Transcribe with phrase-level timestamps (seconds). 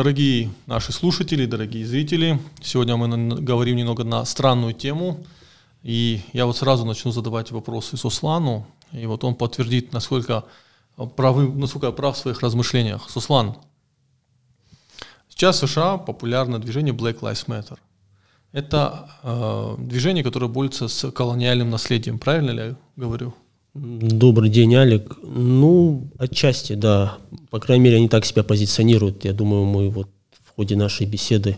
[0.00, 5.22] Дорогие наши слушатели, дорогие зрители, сегодня мы говорим немного на странную тему,
[5.82, 10.46] и я вот сразу начну задавать вопросы Суслану, и вот он подтвердит, насколько,
[11.16, 13.10] правы, насколько я прав в своих размышлениях.
[13.10, 13.58] Суслан,
[15.28, 17.78] сейчас в США популярно движение Black Lives Matter.
[18.52, 23.34] Это э, движение, которое борется с колониальным наследием, правильно ли я говорю?
[23.74, 25.16] Добрый день, Алик.
[25.22, 27.18] Ну, отчасти, да.
[27.50, 29.24] По крайней мере, они так себя позиционируют.
[29.24, 30.08] Я думаю, мы вот
[30.44, 31.56] в ходе нашей беседы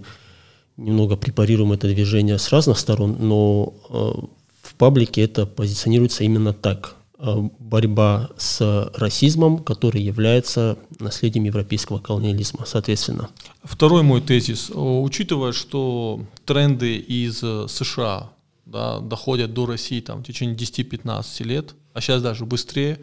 [0.76, 4.26] немного препарируем это движение с разных сторон, но э,
[4.62, 6.96] в паблике это позиционируется именно так.
[7.18, 13.30] Э, борьба с расизмом, который является наследием европейского колониализма, соответственно.
[13.64, 14.70] Второй мой тезис.
[14.74, 18.32] Учитывая, что тренды из США
[18.66, 23.00] да, доходят до России там, в течение 10-15 лет, а сейчас даже быстрее,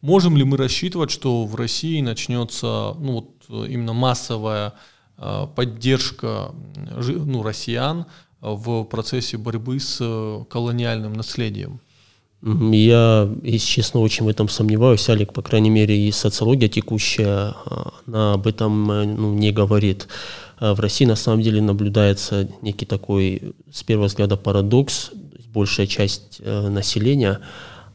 [0.00, 3.12] можем ли мы рассчитывать, что в России начнется ну,
[3.48, 4.74] вот, именно массовая
[5.18, 6.52] э, поддержка
[6.96, 8.06] ну, россиян
[8.40, 9.98] в процессе борьбы с
[10.48, 11.80] колониальным наследием?
[12.42, 15.08] Я, если честно, очень в этом сомневаюсь.
[15.08, 17.54] Алик, по крайней мере, и социология текущая,
[18.06, 20.08] она об этом э, ну, не говорит.
[20.60, 25.10] В России на самом деле наблюдается некий такой, с первого взгляда, парадокс.
[25.52, 27.40] Большая часть э, населения,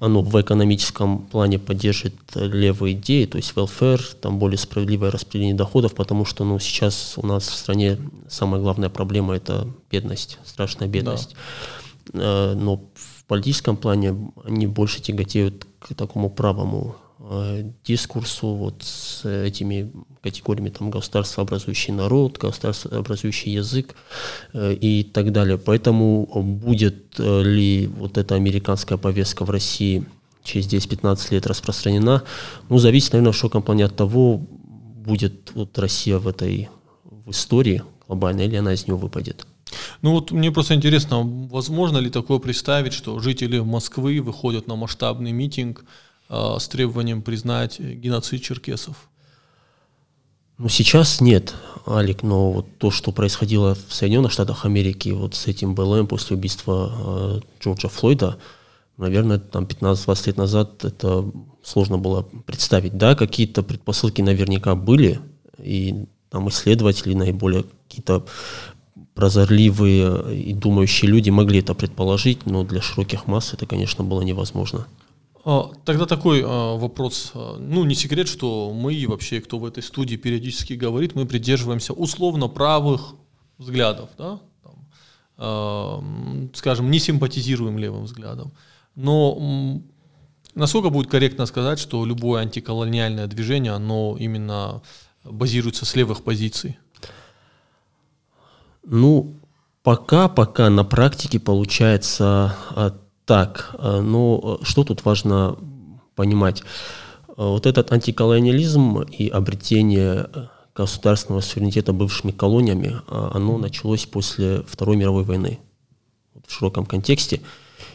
[0.02, 5.96] оно в экономическом плане поддерживает левые идеи, то есть welfare, там более справедливое распределение доходов,
[5.96, 11.36] потому что ну, сейчас у нас в стране самая главная проблема– это бедность, страшная бедность.
[12.08, 12.52] Да.
[12.52, 12.82] Э, но
[13.32, 19.90] политическом плане они больше тяготеют к такому правому э, дискурсу вот с этими
[20.22, 23.95] категориями там государство образующий народ, государство образующий язык
[24.53, 25.58] э, и так далее.
[25.58, 30.05] Поэтому будет э, ли вот эта американская повестка в России
[30.44, 32.23] через 10-15 лет распространена,
[32.69, 36.69] ну, зависит, наверное, в широком плане от того, будет вот Россия в этой
[37.03, 39.45] в истории глобальной, или она из нее выпадет.
[40.02, 45.31] Ну вот мне просто интересно, возможно ли такое представить, что жители Москвы выходят на масштабный
[45.31, 45.86] митинг
[46.30, 49.10] э, с требованием признать геноцид черкесов?
[50.61, 51.55] Ну сейчас нет,
[51.88, 56.38] Алик, но вот то, что происходило в Соединенных Штатах Америки вот с этим БЛМ после
[56.38, 58.38] убийства э, Джорджа Флойда,
[58.95, 61.26] наверное, там 15-20 лет назад это
[61.64, 62.95] сложно было представить.
[62.95, 65.20] Да, какие-то предпосылки наверняка были,
[65.58, 68.28] и там исследователи наиболее какие-то
[69.16, 74.86] прозорливые и думающие люди могли это предположить, но для широких масс это, конечно, было невозможно.
[75.44, 77.32] А, тогда такой а, вопрос.
[77.34, 82.48] Ну, не секрет, что мы вообще, кто в этой студии периодически говорит, мы придерживаемся условно
[82.48, 83.16] правых
[83.58, 84.40] взглядов, да?
[84.64, 84.88] Там,
[85.38, 86.04] а,
[86.54, 88.54] скажем, не симпатизируем левым взглядом.
[88.96, 89.82] Но
[90.54, 94.82] насколько будет корректно сказать, что любое антиколониальное движение, оно именно
[95.23, 96.78] базируется с левых позиций?
[98.84, 99.36] Ну,
[99.84, 102.98] пока, пока на практике получается а,
[103.31, 103.75] так.
[103.77, 105.55] А, но что тут важно
[106.15, 106.64] понимать?
[107.37, 110.27] А, вот этот антиколониализм и обретение
[110.75, 115.59] государственного суверенитета бывшими колониями, оно началось после Второй мировой войны
[116.45, 117.39] в широком контексте.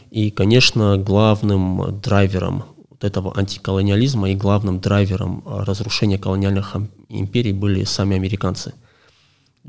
[0.09, 6.75] И, конечно, главным драйвером вот этого антиколониализма и главным драйвером разрушения колониальных
[7.09, 8.73] империй были сами американцы–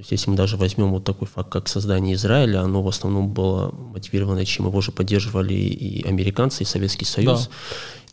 [0.00, 3.72] есть, если мы даже возьмем вот такой факт, как создание Израиля, оно в основном было
[3.72, 7.48] мотивировано, чем его же поддерживали и американцы, и Советский Союз.
[7.48, 7.54] Да.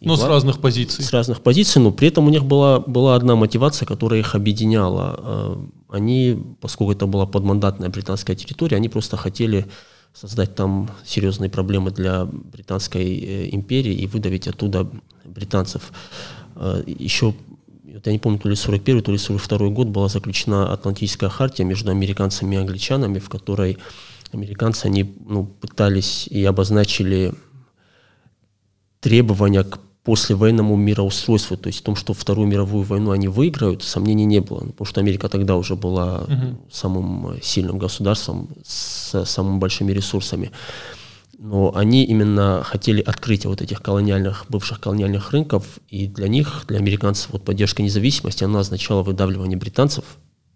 [0.01, 0.27] И но глав...
[0.27, 1.03] с разных позиций.
[1.03, 5.19] С разных позиций, но при этом у них была, была одна мотивация, которая их объединяла.
[5.19, 9.67] Э, они, поскольку это была подмандатная британская территория, они просто хотели
[10.13, 14.89] создать там серьезные проблемы для британской э, империи и выдавить оттуда
[15.23, 15.91] британцев.
[16.55, 17.35] Э, Еще
[18.09, 21.91] я не помню, то ли 41 то ли 42 год была заключена Атлантическая хартия между
[21.91, 23.77] американцами и англичанами, в которой
[24.31, 27.33] американцы они, ну, пытались и обозначили
[28.99, 34.25] требования к послевоенному мироустройству, то есть в том, что Вторую мировую войну они выиграют, сомнений
[34.25, 36.59] не было, потому что Америка тогда уже была угу.
[36.71, 40.51] самым сильным государством с самыми большими ресурсами
[41.37, 46.77] но они именно хотели открытия вот этих колониальных, бывших колониальных рынков, и для них, для
[46.79, 50.05] американцев, вот поддержка независимости, она означала выдавливание британцев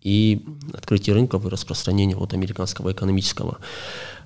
[0.02, 3.58] и открытие рынков и распространение вот американского экономического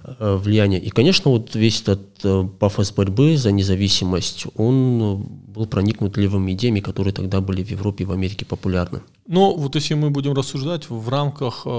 [0.03, 0.79] э, влияния.
[0.79, 6.79] И, конечно, вот весь этот э, пафос борьбы за независимость, он был проникнут левыми идеями,
[6.79, 9.01] которые тогда были в Европе и в Америке популярны.
[9.27, 11.69] Но вот если мы будем рассуждать в рамках, э,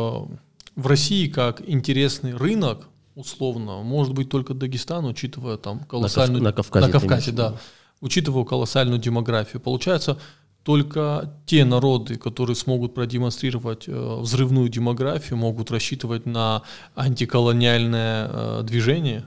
[0.74, 6.42] в России как интересный рынок, условно, может быть только Дагестан, учитывая там колоссальную...
[6.42, 6.66] На, Кав...
[6.74, 6.86] на Кавказе.
[6.86, 7.54] На Кавказе, да.
[8.00, 9.60] Учитывая колоссальную демографию.
[9.60, 10.18] Получается,
[10.62, 16.62] только те народы, которые смогут продемонстрировать э, взрывную демографию, могут рассчитывать на
[16.94, 19.26] антиколониальное э, движение.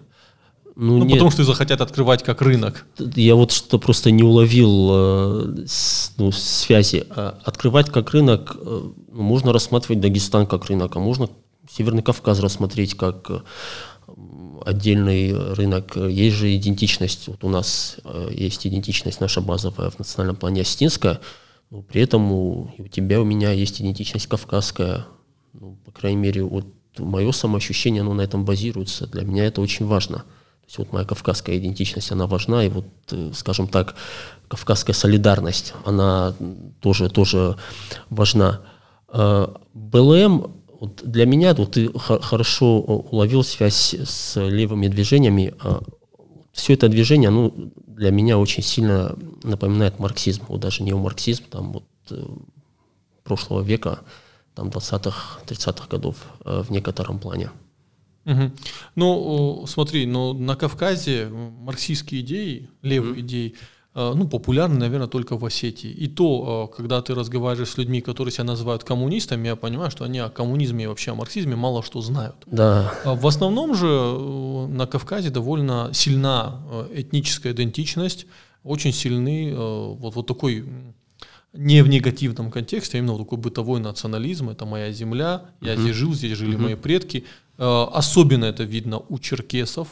[0.75, 2.85] Ну, ну потому что захотят открывать как рынок.
[3.15, 7.05] Я вот что-то просто не уловил э, с, ну, связи.
[7.09, 8.81] А открывать как рынок, э,
[9.11, 11.29] ну, можно рассматривать Дагестан как рынок, а можно
[11.69, 13.39] Северный Кавказ рассмотреть как э,
[14.65, 15.95] отдельный рынок.
[15.95, 21.19] Есть же идентичность, вот у нас э, есть идентичность наша базовая в национальном плане осетинская,
[21.69, 25.05] но при этом у, у тебя, у меня есть идентичность кавказская.
[25.53, 26.65] Ну, по крайней мере, вот
[26.97, 29.07] мое самоощущение, оно на этом базируется.
[29.07, 30.19] Для меня это очень важно.
[30.19, 33.95] То есть вот моя кавказская идентичность, она важна, и вот, э, скажем так,
[34.47, 36.33] кавказская солидарность, она
[36.79, 37.57] тоже, тоже
[38.09, 38.61] важна.
[39.73, 45.53] БЛМ вот для меня, вот ты хорошо уловил связь с левыми движениями.
[45.59, 45.81] А
[46.53, 51.83] Все это движение, ну, для меня очень сильно напоминает марксизм, вот даже неомарксизм, там вот
[52.11, 52.23] э,
[53.23, 53.99] прошлого века,
[54.55, 56.15] там 20-х, 30-х годов
[56.45, 57.49] э, в некотором плане.
[58.25, 58.51] Угу.
[58.95, 63.21] Ну, смотри, но на Кавказе марксистские идеи, левые mm-hmm.
[63.21, 63.57] идеи, Э,
[64.13, 65.89] ну, популярны, наверное, только в Осетии.
[65.89, 70.03] И то, э, когда ты разговариваешь с людьми, которые себя называют коммунистами, я понимаю, что
[70.05, 72.35] они о коммунизме и вообще о марксизме мало что знают.
[72.45, 72.93] Да.
[73.03, 76.61] А в основном же э, на Кавказе довольно сильна
[76.93, 78.27] этническая идентичность,
[78.63, 80.65] очень сильны вот, вот такой
[81.53, 85.81] не в негативном контексте, а именно вот такой бытовой национализм, это моя земля, я uh-huh.
[85.81, 86.61] здесь жил, здесь жили uh-huh.
[86.61, 87.23] мои предки.
[87.57, 89.87] Особенно это видно у черкесов,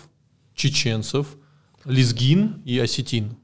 [0.53, 1.37] чеченцев,
[1.85, 3.37] лезгин и осетин.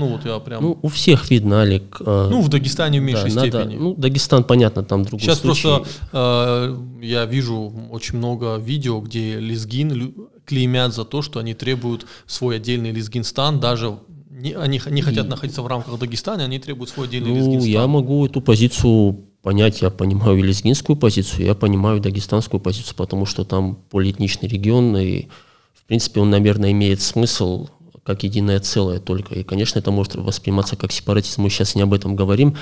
[0.00, 0.62] Ну вот я прям.
[0.62, 1.98] Ну у всех видно, Алик.
[2.00, 3.74] Э, ну в Дагестане в меньшей да, степени.
[3.74, 5.68] Надо, ну Дагестан понятно, там другой Сейчас случай.
[5.68, 10.14] просто э, я вижу очень много видео, где лезгин
[10.46, 13.98] клеймят за то, что они требуют свой отдельный лезгинстан, даже
[14.30, 15.28] не, они не хотят И...
[15.28, 17.70] находиться в рамках Дагестана, они требуют свой отдельный ну, лезгинстан.
[17.70, 23.44] Я могу эту позицию понять, я понимаю лезгинскую позицию, я понимаю дагестанскую позицию, потому что
[23.44, 25.26] там полиэтничный регион, и
[25.74, 27.68] в принципе он, наверное, имеет смысл
[28.04, 29.34] как единое целое только.
[29.34, 31.42] И, конечно, это может восприниматься как сепаратизм.
[31.42, 32.56] Мы сейчас не об этом говорим.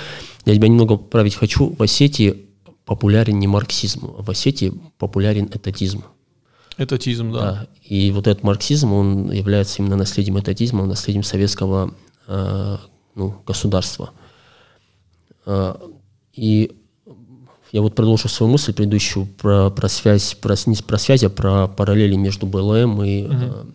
[0.44, 1.74] Я тебя немного поправить хочу.
[1.74, 2.46] В Осетии
[2.84, 6.04] популярен не марксизм, в Осетии популярен этатизм.
[6.76, 7.40] Этатизм, да.
[7.40, 7.66] да.
[7.84, 11.94] И вот этот марксизм, он является именно наследием этатизма, наследием советского
[12.26, 12.76] э,
[13.14, 14.10] ну, государства.
[15.44, 15.74] Э,
[16.34, 16.72] и
[17.72, 21.68] я вот продолжу свою мысль предыдущую про, про связь, про, не про связь, а про
[21.68, 23.66] параллели между БЛМ и угу.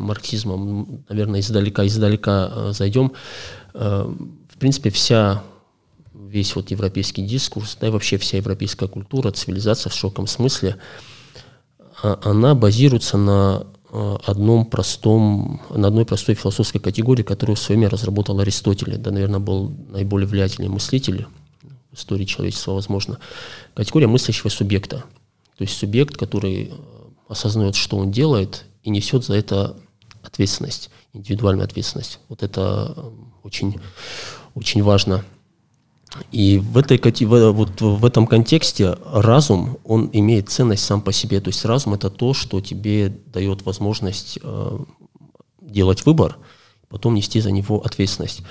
[0.00, 3.12] Марксизмом, наверное, издалека, издалека э, зайдем.
[3.74, 4.04] Э,
[4.48, 5.42] в принципе, вся
[6.14, 10.76] весь вот европейский дискурс, да и вообще вся европейская культура, цивилизация в широком смысле,
[12.02, 17.78] а, она базируется на э, одном простом, на одной простой философской категории, которую в свое
[17.78, 18.96] время разработал Аристотель.
[18.96, 21.26] Да, наверное, был наиболее влиятельный мыслитель
[21.90, 23.18] в истории человечества, возможно.
[23.74, 25.04] Категория мыслящего субъекта.
[25.58, 26.72] То есть субъект, который
[27.28, 29.76] осознает, что он делает, и несет за это
[30.22, 32.20] ответственность, индивидуальную ответственность.
[32.28, 33.10] Вот это э,
[33.42, 33.80] очень,
[34.54, 35.24] очень важно.
[36.30, 37.00] И в, этой,
[37.52, 41.40] вот в этом контексте разум, он имеет ценность сам по себе.
[41.40, 44.78] То есть разум– это то, что тебе дает возможность э,
[45.60, 46.36] делать выбор,
[46.88, 48.42] потом нести за него ответственность.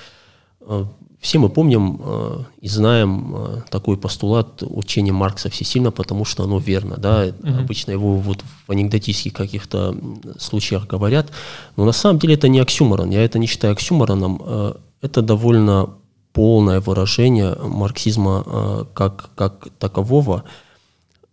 [1.21, 6.57] Все мы помним э, и знаем э, такой постулат учения Маркса всесильно, потому что оно
[6.57, 6.97] верно.
[6.97, 7.27] Да?
[7.27, 7.59] Угу.
[7.59, 9.95] Обычно его вот в анекдотических каких-то
[10.39, 11.31] случаях говорят.
[11.77, 13.11] Но на самом деле это не оксюморон.
[13.11, 14.41] Я это не считаю оксюмороном.
[14.43, 14.73] Э,
[15.03, 15.91] это довольно
[16.33, 20.45] полное выражение марксизма как, как такового.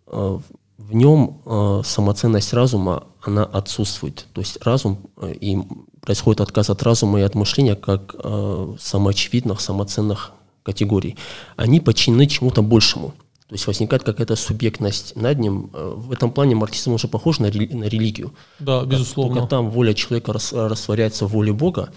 [0.05, 0.43] В
[0.91, 1.39] нем
[1.85, 4.25] самоценность разума, она отсутствует.
[4.33, 4.97] То есть разум
[5.39, 5.57] и
[6.01, 10.31] происходит отказ от разума и от мышления как э, самоочевидных, самоценных
[10.63, 11.17] категорий.
[11.55, 13.13] Они подчинены чему-то большему.
[13.47, 15.71] То есть возникает какая-то субъектность над ним.
[15.73, 18.33] Э, в этом плане марксизм уже похож на, рели- на религию.
[18.59, 19.35] Да, безусловно.
[19.35, 21.91] Только там воля человека рас- растворяется в воле Бога,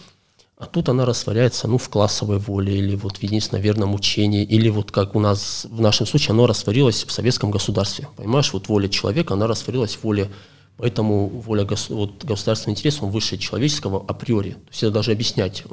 [0.63, 4.69] а тут она растворяется ну, в классовой воле или вот в единственном верном учении, или
[4.69, 8.07] вот как у нас в нашем случае оно растворилось в советском государстве.
[8.17, 10.31] Понимаешь, вот воля человека, она растворилась в воле
[10.77, 14.53] Поэтому воля гос, вот, государственного интереса, он выше человеческого априори.
[14.53, 15.65] То есть это даже объяснять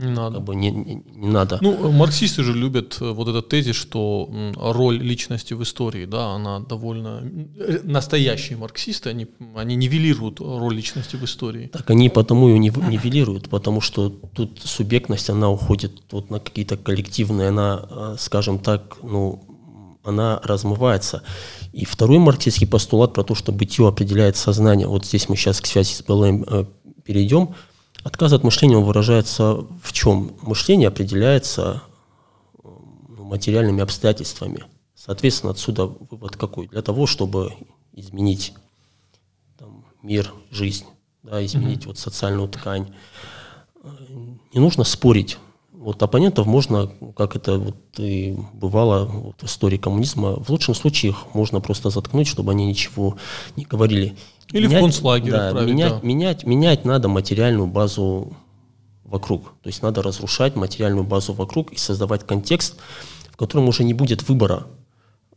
[0.00, 0.36] не надо.
[0.36, 1.58] Как бы не, не, не надо.
[1.60, 6.60] Ну, марксисты же любят э, вот этот тезис, что роль личности в истории, да, она
[6.60, 7.22] довольно...
[7.56, 11.66] Э, настоящие марксисты, они, они нивелируют роль личности в истории.
[11.66, 17.48] Так они потому ее нивелируют, потому что тут субъектность, она уходит вот на какие-то коллективные,
[17.48, 19.44] она, э, скажем так, ну,
[20.02, 21.22] она размывается.
[21.72, 24.86] И второй марксистский постулат про то, что бытие определяет сознание.
[24.86, 26.64] Вот здесь мы сейчас к связи с БЛМ э,
[27.04, 27.54] перейдем.
[28.02, 30.32] Отказ от мышления он выражается в чем?
[30.42, 31.82] Мышление определяется
[33.30, 34.64] материальными обстоятельствами.
[34.94, 36.66] Соответственно, отсюда вывод какой?
[36.66, 37.54] Для того, чтобы
[37.92, 38.52] изменить
[39.56, 40.84] там, мир, жизнь,
[41.22, 41.86] да, изменить mm-hmm.
[41.86, 42.92] вот социальную ткань,
[44.52, 45.38] не нужно спорить.
[45.80, 51.12] Вот оппонентов можно, как это вот и бывало вот в истории коммунизма, в лучшем случае
[51.12, 53.16] их можно просто заткнуть, чтобы они ничего
[53.56, 54.14] не говорили.
[54.52, 56.00] Или менять, в концлагерь да, менять, да.
[56.02, 58.36] менять, менять надо материальную базу
[59.04, 59.54] вокруг.
[59.62, 62.76] То есть надо разрушать материальную базу вокруг и создавать контекст,
[63.30, 64.66] в котором уже не будет выбора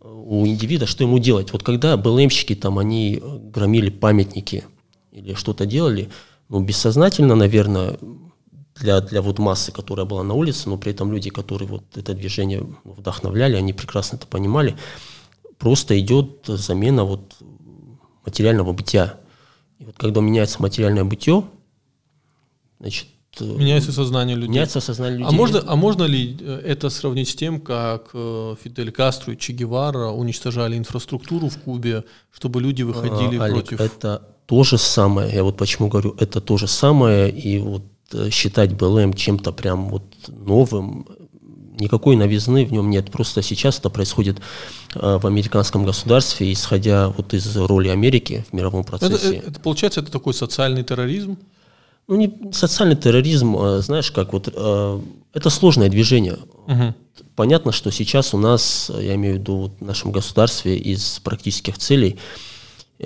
[0.02, 1.54] у индивида, что ему делать.
[1.54, 4.66] Вот когда БЛМщики там, они громили памятники
[5.14, 6.10] или что-то делали,
[6.50, 7.98] ну, бессознательно, наверное,
[8.76, 12.14] для, для вот массы, которая была на улице, но при этом люди, которые вот это
[12.14, 14.76] движение вдохновляли, они прекрасно это понимали,
[15.58, 17.36] просто идет замена вот
[18.26, 19.20] материального бытия.
[19.80, 21.44] И вот когда меняется материальное бытие,
[22.80, 23.08] значит,
[23.40, 24.50] э, Меняется сознание людей.
[24.50, 25.30] Меняется сознание людей.
[25.30, 29.38] А можно, а можно ли э, это сравнить с тем, как э, Фидель Кастро и
[29.38, 33.82] Че Гевара уничтожали инфраструктуру в Кубе, чтобы люди выходили а, Олег, против...
[33.82, 35.34] это то же самое.
[35.34, 37.30] Я вот почему говорю, это то же самое.
[37.30, 37.84] И вот
[38.32, 41.06] считать БЛМ чем-то прям вот новым,
[41.80, 43.12] никакой новизны в нем нет.
[43.12, 44.40] Просто сейчас это происходит
[44.96, 49.38] э, в американском государстве, исходя вот из роли Америки в мировом процессе.
[49.38, 51.38] Это, это получается, это такой социальный терроризм?
[52.08, 55.02] Ну, не социальный терроризм, знаешь, как вот э,
[55.34, 56.38] это сложное движение.
[56.68, 56.94] Угу.
[57.36, 61.78] Понятно, что сейчас у нас, я имею в виду вот в нашем государстве, из практических
[61.78, 62.53] целей Э,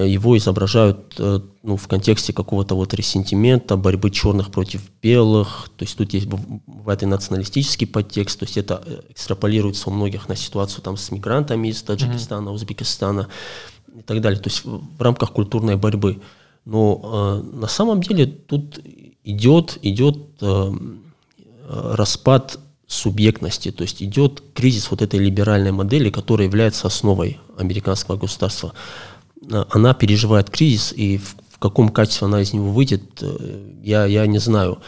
[0.06, 5.98] его изображают э, ну, в контексте какого-то вот ресентимента, борьбы черных против белых, то есть
[5.98, 10.84] тут есть в этой националистический подтекст, то есть это э, экстраполируется у многих на ситуацию
[10.84, 12.54] там с мигрантами из Таджикистана, mm-hmm.
[12.54, 13.28] Узбекистана
[13.98, 16.22] и так далее, то есть в, в рамках культурной борьбы.
[16.66, 18.80] Но э, на самом деле тут
[19.24, 20.72] идет, идет э,
[21.68, 28.74] распад субъектности, то есть идет кризис вот этой либеральной модели, которая является основой американского государства.
[29.52, 34.06] Э, она переживает кризис, и в, в каком качестве она из него выйдет, э, я,
[34.06, 34.80] я не знаю.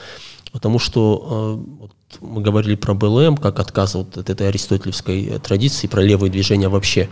[0.51, 1.91] Потому что э, вот
[2.21, 7.09] мы говорили про БЛМ, как отказ вот от этой аристотелевской традиции, про левые движения вообще.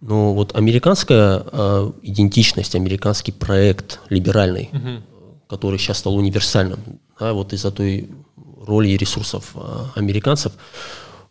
[0.00, 5.02] Но вот американская э, идентичность, американский проект либеральный, угу.
[5.48, 6.80] который сейчас стал универсальным,
[7.18, 8.10] да, вот из-за той
[8.66, 10.52] роли и ресурсов э, американцев,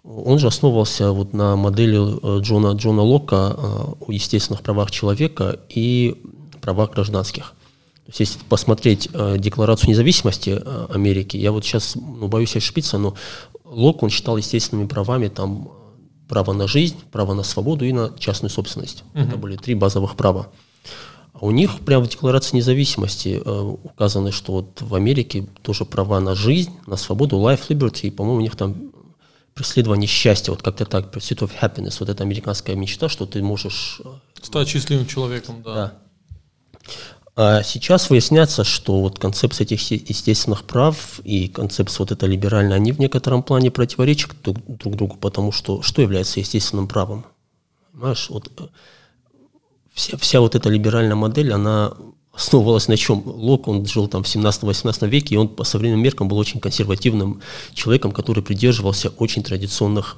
[0.03, 5.59] он же основывался вот на модели э, Джона, Джона Лока э, о естественных правах человека
[5.69, 6.21] и
[6.61, 7.53] правах гражданских.
[8.05, 10.59] То есть, если посмотреть э, Декларацию независимости
[10.91, 13.13] Америки, я вот сейчас ну, боюсь ошибиться, но
[13.63, 15.71] Лок он считал естественными правами там
[16.27, 19.03] право на жизнь, право на свободу и на частную собственность.
[19.13, 19.23] Угу.
[19.23, 20.47] Это были три базовых права.
[21.33, 26.19] А у них прямо в Декларации независимости э, указано, что вот в Америке тоже права
[26.19, 28.90] на жизнь, на свободу, life, liberty, и, по-моему, у них там
[29.53, 34.01] преследование счастья, вот как-то так, pursuit of happiness, вот эта американская мечта, что ты можешь...
[34.03, 34.09] Э,
[34.41, 35.73] Стать счастливым человеком, да.
[35.73, 35.93] да.
[37.35, 42.91] А сейчас выясняется, что вот концепция этих естественных прав и концепция вот эта либеральная, они
[42.91, 47.25] в некотором плане противоречат друг, друг другу, потому что что является естественным правом?
[47.91, 48.67] Понимаешь, вот э,
[49.93, 51.93] вся, вся вот эта либеральная модель, она
[52.33, 53.23] основывалась на чем?
[53.25, 57.41] Лок, он жил там в 17-18 веке, и он по современным меркам был очень консервативным
[57.73, 60.17] человеком, который придерживался очень традиционных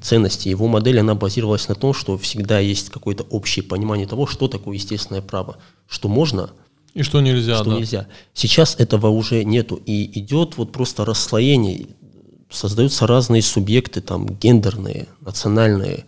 [0.00, 0.50] ценностей.
[0.50, 4.76] Его модель, она базировалась на том, что всегда есть какое-то общее понимание того, что такое
[4.76, 5.56] естественное право,
[5.88, 6.50] что можно,
[6.94, 7.56] и что нельзя.
[7.56, 7.76] Что да.
[7.76, 8.06] нельзя.
[8.34, 11.86] Сейчас этого уже нету, и идет вот просто расслоение,
[12.50, 16.04] создаются разные субъекты, там, гендерные, национальные,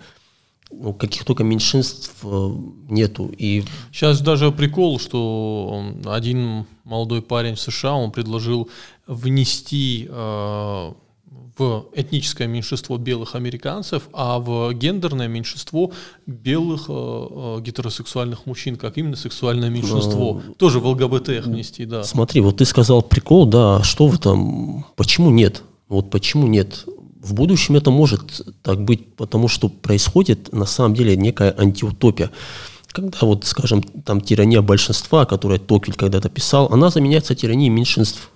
[0.98, 2.50] каких только меньшинств э,
[2.88, 3.30] нету.
[3.36, 3.64] И...
[3.92, 8.68] Сейчас даже прикол, что один молодой парень в США, он предложил
[9.06, 10.92] внести э,
[11.56, 15.92] в этническое меньшинство белых американцев, а в гендерное меньшинство
[16.26, 20.42] белых э, э гетеросексуальных мужчин, как именно сексуальное меньшинство.
[20.46, 20.54] Но...
[20.54, 22.02] Тоже в ЛГБТ внести, да.
[22.02, 25.62] Смотри, вот ты сказал прикол, да, что в этом, почему нет?
[25.88, 26.86] Вот почему нет?
[27.24, 32.30] В будущем это может так быть, потому что происходит на самом деле некая антиутопия.
[32.88, 38.28] Когда вот, скажем, там тирания большинства, которую Токвиль когда-то писал, она заменяется тиранией меньшинств,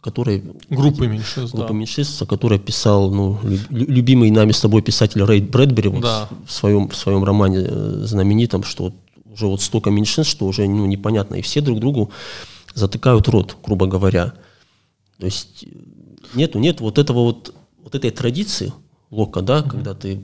[0.00, 0.42] которые...
[0.70, 1.78] Группы меньшинств, Группы да.
[1.78, 6.28] меньшинств, которые писал ну, любимый нами с тобой писатель Рэй Брэдбери вот да.
[6.46, 8.94] в, своем, в своем романе э, знаменитом, что
[9.30, 12.10] уже вот столько меньшинств, что уже ну, непонятно, и все друг другу
[12.74, 14.32] затыкают рот, грубо говоря.
[15.18, 15.66] То есть
[16.32, 18.72] нету, нет вот этого вот вот этой традиции
[19.10, 19.70] Лока, да, mm-hmm.
[19.70, 20.20] когда ты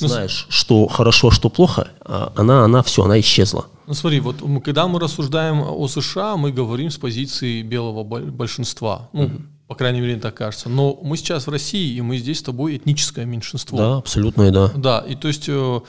[0.00, 3.66] ну, знаешь, что хорошо, что плохо, а она, она все, она исчезла.
[3.86, 9.08] Ну смотри, вот когда мы рассуждаем о США, мы говорим с позиции белого большинства.
[9.12, 9.42] Ну, mm-hmm.
[9.66, 10.68] По крайней мере, так кажется.
[10.68, 13.76] Но мы сейчас в России, и мы здесь с тобой этническое меньшинство.
[13.76, 14.72] Да, абсолютно, да.
[14.76, 15.80] Да, и то есть, э,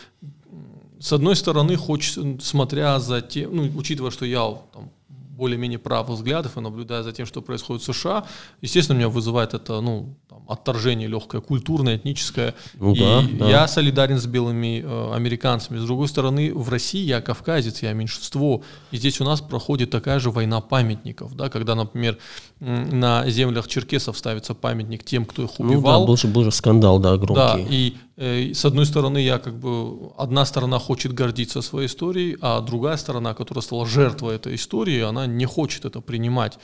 [1.00, 4.90] с одной стороны, хочется, смотря за тем, ну, учитывая, что я там,
[5.38, 8.26] более-менее правых взглядов и наблюдая за тем, что происходит в США,
[8.62, 12.56] естественно, меня вызывает это, ну, там, отторжение легкое, культурное, этническое.
[12.76, 13.50] Ну, и да, да.
[13.50, 15.78] я солидарен с белыми э, американцами.
[15.78, 20.20] С другой стороны, в России я кавказец, я меньшинство, и здесь у нас проходит такая
[20.20, 22.18] же война памятников, да, когда, например,
[22.60, 26.08] на землях черкесов ставится памятник тем, кто их Ну да, убивал.
[26.08, 27.68] был же, был же скандал, да, Да, громкий.
[27.70, 32.98] и с одной стороны, я как бы одна сторона хочет гордиться своей историей, а другая
[32.98, 36.58] сторона, которая стала жертвой этой истории, она не хочет это принимать.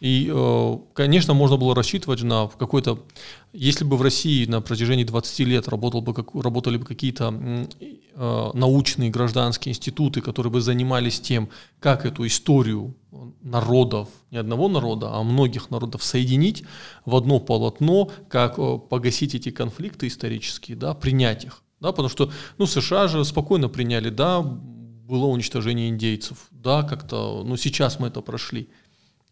[0.00, 3.04] И, э, конечно, можно было рассчитывать на какой-то,
[3.52, 7.34] если бы в России на протяжении 20 лет работал бы, работали бы какие-то
[7.80, 11.50] э, научные гражданские институты, которые бы занимались тем,
[11.80, 12.94] как эту историю
[13.42, 16.64] народов, не одного народа, а многих народов соединить
[17.04, 21.62] в одно полотно, как э, погасить эти конфликты исторические, да, принять их.
[21.80, 27.56] Да, потому что ну, США же спокойно приняли, да, было уничтожение индейцев, да, как-то, ну
[27.56, 28.68] сейчас мы это прошли.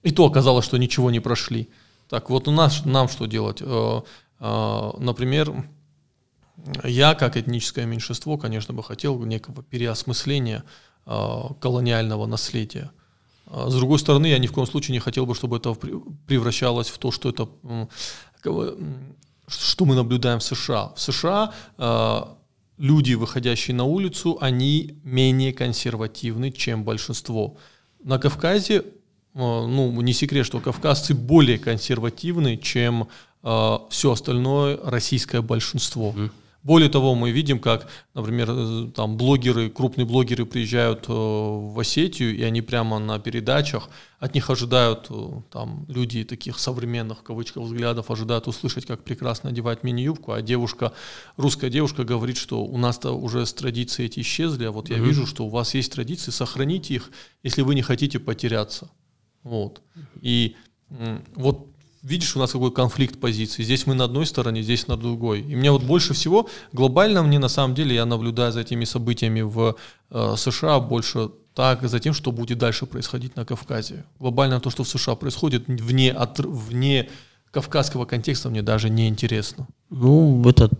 [0.02, 1.68] И то оказалось, что ничего не прошли.
[2.08, 3.58] Так, вот у нас, нам что делать?
[3.61, 4.02] Э,
[4.40, 5.64] э, Например,
[6.82, 10.64] я, как этническое меньшинство, конечно, бы хотел некого переосмысления
[11.06, 12.90] колониального наследия.
[13.50, 15.74] А С другой стороны, я ни в коем случае не хотел бы, чтобы это
[16.26, 17.48] превращалось в то, что это
[19.50, 20.92] что мы наблюдаем в США.
[20.94, 22.20] В США э,
[22.76, 27.56] люди, выходящие на улицу, они менее консервативны, чем большинство.
[28.04, 28.82] На Кавказе, э,
[29.34, 33.08] ну, не секрет, что кавказцы более консервативны, чем
[33.90, 36.12] все остальное российское большинство.
[36.68, 42.37] Более того, мы видим, как, например, э, там блогеры, крупные блогеры приезжают э, в Осетию,
[42.37, 47.62] и они прямо на передачах, от них ожидают, э, там, люди таких современных, в кавычках,
[47.62, 50.92] взглядов, ожидают услышать, как прекрасно одевать мини-юбку, а девушка,
[51.38, 55.26] русская девушка говорит, что у нас-то уже с традиции эти исчезли, а вот я вижу,
[55.26, 57.10] что у вас есть традиции, сохраните их,
[57.42, 58.90] если вы не хотите потеряться.
[59.42, 59.81] Вот.
[60.20, 60.54] И
[61.35, 61.67] вот
[62.09, 63.64] видишь, у нас какой конфликт позиций.
[63.64, 65.40] Здесь мы на одной стороне, здесь на другой.
[65.40, 69.42] И мне вот больше всего, глобально мне на самом деле, я наблюдаю за этими событиями
[69.42, 69.77] в
[70.11, 74.05] э, США больше так за тем, что будет дальше происходить на Кавказе.
[74.21, 77.09] Глобально то, что в США происходит, вне, от, вне
[77.51, 79.66] кавказского контекста мне даже не интересно.
[79.90, 80.71] Ну, это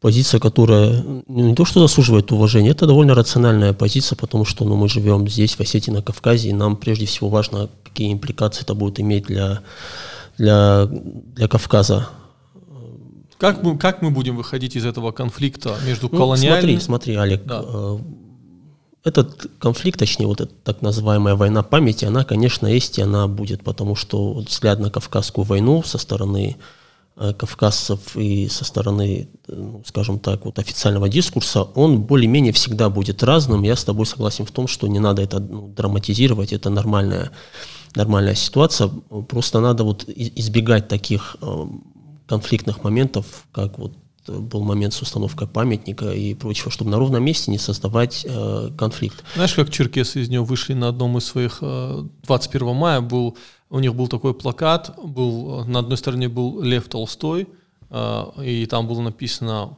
[0.00, 4.88] позиция, которая не то что заслуживает уважения, это довольно рациональная позиция, потому что ну, мы
[4.88, 8.98] живем здесь, в Осетии, на Кавказе, и нам прежде всего важно, какие импликации это будет
[9.00, 9.60] иметь для,
[10.40, 12.08] для, для Кавказа.
[13.36, 16.80] Как мы, как мы будем выходить из этого конфликта между Ну, колониальным...
[16.80, 17.62] Смотри, смотри, Олег, Да.
[17.64, 17.98] э,
[19.04, 23.62] этот конфликт, точнее, вот эта так называемая война памяти, она, конечно, есть, и она будет,
[23.64, 26.56] потому что взгляд на Кавказскую войну со стороны
[27.16, 32.88] э, кавказцев и со стороны, э, ну, скажем так, вот официального дискурса, он более-менее всегда
[32.90, 33.62] будет разным.
[33.62, 37.30] Я с тобой согласен в том, что не надо это ну, драматизировать, это нормальная,
[37.94, 38.88] нормальная ситуация.
[39.28, 41.66] Просто надо вот избегать таких э,
[42.26, 43.92] конфликтных моментов, как вот
[44.28, 48.70] э, был момент с установкой памятника и прочего, чтобы на ровном месте не создавать э,
[48.78, 49.24] конфликт.
[49.34, 51.58] Знаешь, как черкесы из него вышли на одном из своих...
[51.62, 53.36] э, 21 мая был,
[53.70, 57.48] у них был такой плакат, был, э, на одной стороне был Лев Толстой,
[57.90, 59.76] э, и там было написано...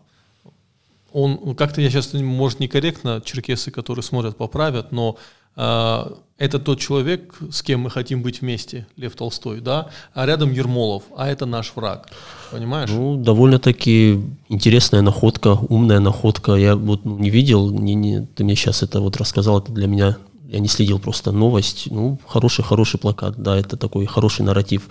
[1.15, 5.19] Он, как-то я сейчас, может, некорректно, черкесы, которые смотрят, поправят, но
[5.55, 11.05] это тот человек, с кем мы хотим быть вместе, Лев Толстой, да, а рядом Ермолов,
[11.17, 12.09] а это наш враг,
[12.51, 12.91] понимаешь?
[12.91, 16.55] Ну, довольно-таки интересная находка, умная находка.
[16.55, 19.87] Я вот ну, не видел, не, не, ты мне сейчас это вот рассказал, это для
[19.87, 20.17] меня,
[20.49, 21.89] я не следил просто новость.
[21.91, 24.89] Ну, хороший-хороший плакат, да, это такой хороший нарратив.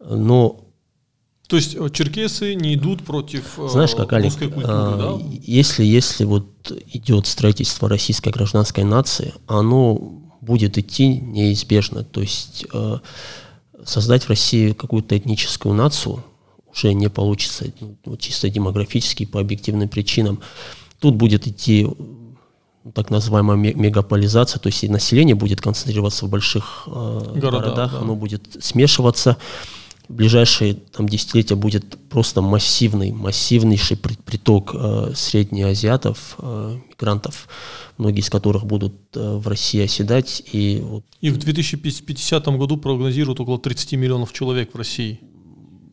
[0.00, 0.60] Но
[1.48, 5.26] То есть э, черкесы не идут против э, Знаешь, как, Олег, русской культуры, а, да?
[5.42, 9.94] если, если вот идет строительство российской гражданской нации, оно
[10.42, 12.04] будет идти неизбежно.
[12.04, 12.98] То есть э,
[13.82, 16.22] создать в России какую-то этническую нацию
[16.70, 17.64] уже не получится,
[18.04, 20.40] ну, чисто демографически, по объективным причинам.
[20.98, 21.88] Тут будет идти
[22.84, 26.90] ну, так называемая ме- мегаполизация, то есть население будет концентрироваться в больших э,
[27.36, 27.98] Городах, городах, да.
[28.00, 29.38] оно будет смешиваться.
[30.08, 37.46] В ближайшие там, десятилетия будет просто массивный, массивнейший при- приток э, среднеазиатов, э, мигрантов,
[37.98, 40.42] многие из которых будут э, в России оседать.
[40.50, 45.20] И вот И в 2050 году прогнозируют около 30 миллионов человек в России.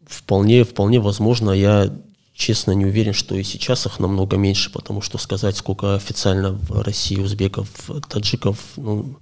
[0.08, 1.94] вполне, вполне возможно, я
[2.34, 6.82] честно не уверен, что и сейчас их намного меньше, потому что сказать, сколько официально в
[6.82, 7.70] России узбеков,
[8.10, 9.18] таджиков, ну,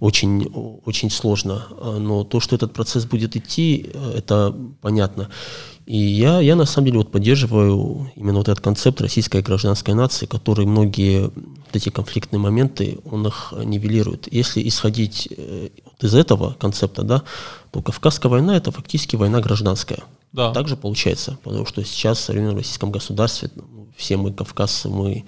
[0.00, 0.46] очень,
[0.84, 1.66] очень сложно.
[1.98, 5.28] Но то, что этот процесс будет идти, это понятно.
[5.86, 10.26] И я, я на самом деле вот поддерживаю именно вот этот концепт российской гражданской нации,
[10.26, 14.32] который многие вот эти конфликтные моменты, он их нивелирует.
[14.32, 17.22] Если исходить э, вот из этого концепта, да,
[17.70, 20.00] то Кавказская война– это фактически война гражданская.
[20.32, 20.52] Да.
[20.52, 25.24] Так же получается, потому что сейчас в современном российском государстве ну, все мы кавказцы, мы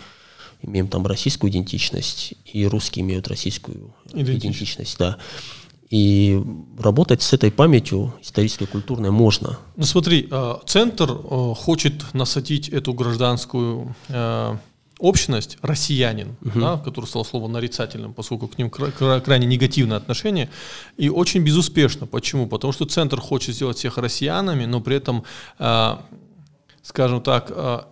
[0.62, 5.18] имеем там российскую идентичность, и русские имеют российскую идентичность, идентичность да.
[5.90, 6.42] И
[6.78, 9.58] работать с этой памятью исторической, культурной можно.
[9.76, 14.56] Ну смотри, э, центр э, хочет насадить эту гражданскую э,
[14.98, 16.60] общность, россиянин, угу.
[16.60, 20.50] да, который стал словом нарицательным, поскольку к ним крайне негативное отношение,
[20.98, 22.06] и очень безуспешно.
[22.06, 22.48] Почему?
[22.48, 25.24] Потому что центр хочет сделать всех россиянами, но при этом,
[26.82, 27.86] скажем так,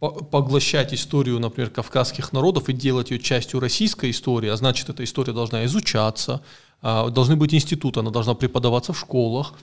[0.00, 5.32] поглощать историю, например, кавказских народов и делать ее частью российской истории, а значит, эта история
[5.32, 6.42] должна изучаться,
[6.82, 9.54] а, должны быть институты, она должна преподаваться в школах.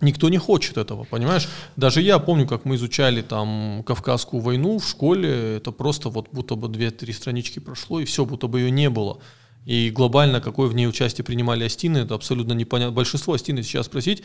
[0.00, 1.46] Никто не хочет этого, понимаешь?
[1.76, 6.54] Даже я помню, как мы изучали там Кавказскую войну в школе, это просто вот будто
[6.54, 9.18] бы две-три странички прошло, и все, будто бы ее не было.
[9.66, 12.94] И глобально, какое в ней участие принимали Астины, это абсолютно непонятно.
[12.94, 14.22] Большинство Астины сейчас спросить,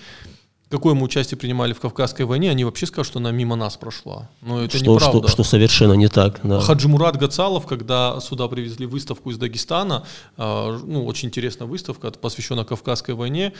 [0.69, 4.29] какое мы участие принимали в Кавказской войне, они вообще скажут, что она мимо нас прошла.
[4.41, 5.27] Но это что, неправда.
[5.27, 6.39] Что, что совершенно не так.
[6.43, 6.59] Да.
[6.59, 10.05] Хаджи Мурат Гацалов, когда сюда привезли выставку из Дагестана,
[10.37, 13.53] э, ну, очень интересная выставка, посвященная Кавказской войне,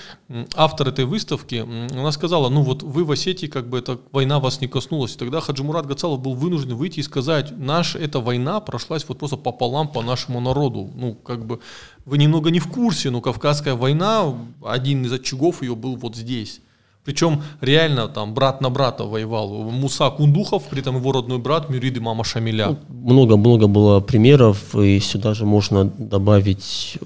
[0.55, 4.61] автор этой выставки, она сказала, ну вот вы в Осетии, как бы эта война вас
[4.61, 5.15] не коснулась.
[5.15, 9.19] И тогда Хаджи Мурат Гацалов был вынужден выйти и сказать, наша эта война прошлась вот
[9.19, 10.89] просто пополам по нашему народу.
[10.95, 11.59] Ну, как бы
[12.05, 16.61] вы немного не в курсе, но Кавказская война, один из очагов ее был вот здесь.
[17.05, 19.69] Причем реально там брат на брата воевал.
[19.69, 22.77] Муса Кундухов, при этом его родной брат Мюрид и мама Шамиля.
[22.89, 26.97] Много-много ну, было примеров, и сюда же можно добавить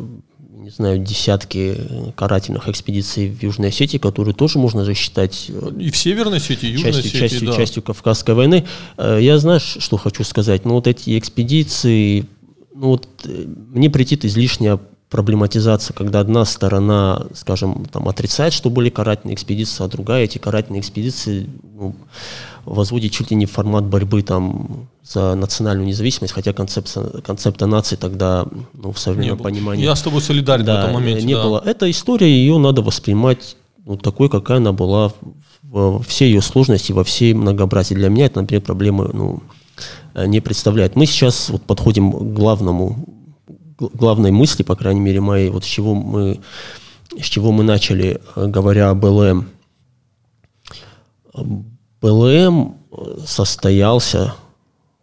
[0.69, 1.75] не знаю, десятки
[2.15, 6.69] карательных экспедиций в Южной Осетии, которые тоже можно же считать э, и в Северной Осетии,
[6.69, 7.55] и Южной частью, Осетии, частью, да.
[7.55, 8.67] частью Кавказской войны.
[8.97, 10.65] Э, я знаю, что хочу сказать.
[10.65, 12.27] Ну вот эти экспедиции,
[12.75, 14.79] ну вот э, мне претит излишняя
[15.09, 20.81] проблематизация, когда одна сторона, скажем, там, отрицает, что были карательные экспедиции, а другая эти карательные
[20.81, 21.95] экспедиции ну,
[22.63, 27.95] возводит чуть ли не в формат борьбы там, за национальную независимость, хотя концепция, концепта нации
[27.95, 29.83] тогда ну, в современном понимании...
[29.83, 31.25] Я с тобой солидарен да, в этом моменте.
[31.25, 31.43] Не да.
[31.43, 31.63] было.
[31.65, 35.11] Эта история, ее надо воспринимать ну, такой, какая она была
[35.63, 37.95] во всей ее сложности, во всей многообразии.
[37.95, 39.41] Для меня это, например, проблемы ну,
[40.27, 40.95] не представляет.
[40.95, 43.18] Мы сейчас вот подходим к главному
[43.79, 46.39] главной мысли, по крайней мере, моей, вот с чего мы,
[47.17, 49.47] с чего мы начали, э, говоря об ЛМ.
[52.01, 54.35] БЛМ э, состоялся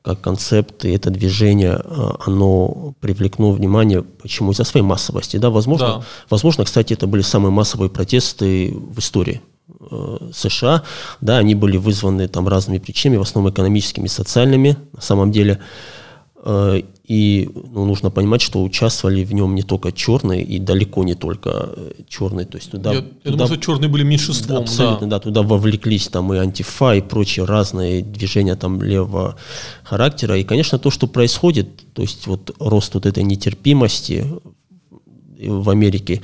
[0.02, 4.52] как концепт, и это движение, э, оно привлекло внимание, почему?
[4.52, 5.36] Из-за своей массовости.
[5.38, 5.50] Да?
[5.50, 6.02] Возможно, да.
[6.30, 9.40] возможно, кстати, это были самые массовые протесты в истории
[10.32, 10.84] США.
[11.20, 15.60] Да, они были вызваны там разными причинами, в основном экономическими и социальными, на самом деле.
[16.46, 21.50] И ну, нужно понимать, что участвовали в нем не только черные и далеко не только
[21.76, 22.46] э, черные.
[22.46, 24.58] То есть туда, я, туда, думаю, что черные были меньшинством.
[24.58, 25.16] Абсолютно, да.
[25.16, 25.20] да.
[25.20, 29.36] Туда вовлеклись там и антифа, и прочие разные движения там левого
[29.82, 30.36] характера.
[30.38, 34.24] И, конечно, то, что происходит, то есть вот рост вот этой нетерпимости
[35.40, 36.22] в Америке,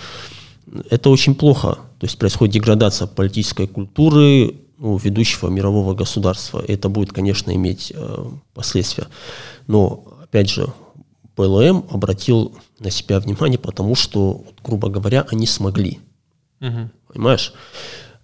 [0.91, 1.79] это очень плохо.
[1.99, 6.61] То есть происходит деградация политической культуры ну, ведущего мирового государства.
[6.67, 9.07] Это будет, конечно, иметь э, последствия.
[9.69, 10.73] Но опять же,
[11.37, 16.01] ПЛМ обратил на себя внимание, потому что, грубо говоря, они смогли.
[16.61, 16.91] Угу.
[17.13, 17.55] Понимаешь?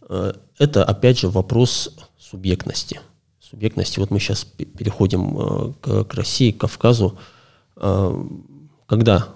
[0.09, 3.01] Э, это, опять же, вопрос субъектности.
[3.39, 4.01] Субъектности.
[4.01, 7.17] Вот мы сейчас переходим э, к, к России, к Кавказу.
[7.77, 8.21] Э,
[8.89, 9.29] когда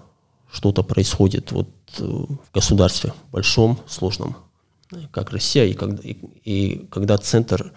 [0.50, 4.34] что-то происходит вот в государстве большом, сложном,
[5.10, 7.72] как Россия, и когда, и, и когда центр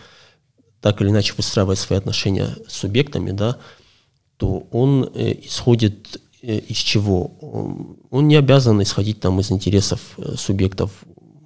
[0.82, 3.58] так или иначе выстраивает свои отношения с субъектами, да,
[4.38, 7.98] то он э, исходит э, из чего?
[8.12, 10.92] Он не обязан исходить там из интересов э, субъектов.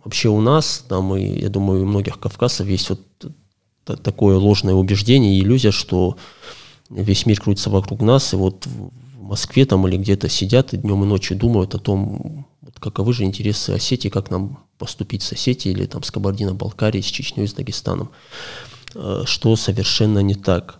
[0.03, 3.01] Вообще у нас, там, и, я думаю, у многих кавказцев есть вот
[4.03, 6.17] такое ложное убеждение иллюзия, что
[6.89, 11.03] весь мир крутится вокруг нас, и вот в Москве там или где-то сидят и днем
[11.03, 15.75] и ночью думают о том, вот каковы же интересы Осетии, как нам поступить с Осетией
[15.75, 18.09] или там с Кабардино-Балкарией, с Чечней, с Дагестаном,
[19.25, 20.79] что совершенно не так.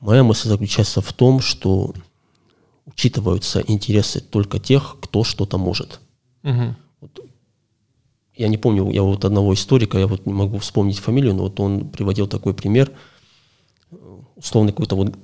[0.00, 1.94] Моя мысль заключается в том, что
[2.84, 6.00] учитываются интересы только тех, кто что-то может.
[6.42, 6.76] Угу.
[7.00, 7.20] Вот,
[8.34, 11.60] я не помню, я вот одного историка, я вот не могу вспомнить фамилию, но вот
[11.60, 12.90] он приводил такой пример,
[14.34, 15.16] условно какой-то вот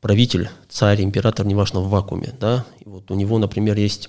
[0.00, 4.08] правитель, царь, император, неважно, в вакууме, да, и вот у него, например, есть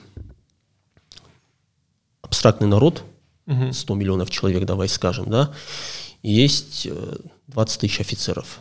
[2.34, 3.04] абстрактный народ,
[3.46, 5.54] 100 миллионов человек, давай скажем, да,
[6.24, 6.88] есть
[7.48, 8.60] 20 э, тысяч офицеров,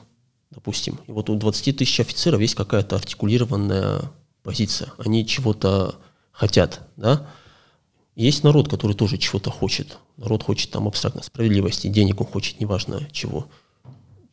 [0.51, 1.01] допустим.
[1.07, 4.03] И вот у 20 тысяч офицеров есть какая-то артикулированная
[4.43, 4.93] позиция.
[4.99, 5.95] Они чего-то
[6.33, 7.27] хотят, да.
[8.15, 9.97] Есть народ, который тоже чего-то хочет.
[10.19, 13.49] Народ хочет там абстрактной справедливости, денег он хочет, неважно чего.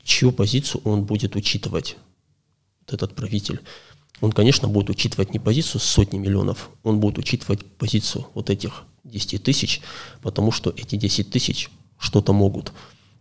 [0.04, 1.96] Чью позицию он будет учитывать,
[2.82, 3.62] вот этот правитель?
[4.20, 9.44] Он, конечно, будет учитывать не позицию сотни миллионов, он будет учитывать позицию вот этих 10
[9.44, 9.82] тысяч,
[10.22, 12.74] потому что эти 10 тысяч что-то могут.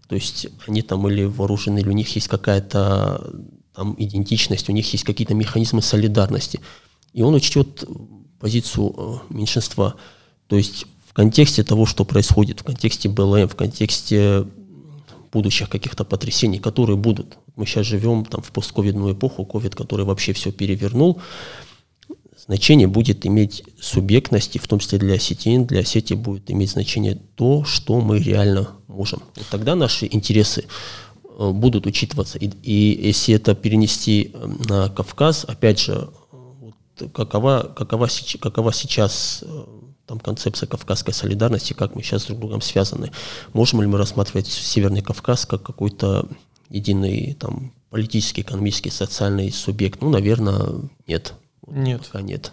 [0.08, 3.30] То есть они там или вооружены, или у них есть какая-то
[3.74, 6.60] там идентичность, у них есть какие-то механизмы солидарности.
[7.12, 7.84] И он учтет
[8.40, 9.96] позицию э, меньшинства.
[10.46, 14.46] То есть в контексте того, что происходит, в контексте БЛМ, в контексте
[15.32, 17.38] будущих каких-то потрясений, которые будут.
[17.56, 21.20] Мы сейчас живем там в постковидную эпоху, ковид, который вообще все перевернул,
[22.48, 27.62] значение будет иметь субъектности, в том числе для осетин, для Осетии будет иметь значение то,
[27.64, 29.22] что мы реально можем.
[29.36, 30.64] Вот тогда наши интересы
[31.38, 32.38] э, будут учитываться.
[32.38, 36.74] И, и если это перенести э, на Кавказ, опять же, вот
[37.12, 38.08] какова, какова,
[38.40, 39.64] какова сейчас э,
[40.06, 43.12] там концепция кавказской солидарности, как мы сейчас друг с другом связаны.
[43.52, 46.26] Можем ли мы рассматривать Северный Кавказ как какой-то
[46.70, 50.00] единый там политический, экономический, социальный субъект?
[50.00, 51.34] Ну, наверное, нет.
[51.70, 52.06] Нет.
[52.06, 52.52] Пока нет.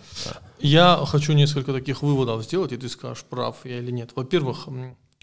[0.60, 4.12] Я хочу несколько таких выводов сделать, и ты скажешь, прав я или нет.
[4.16, 4.68] Во-первых,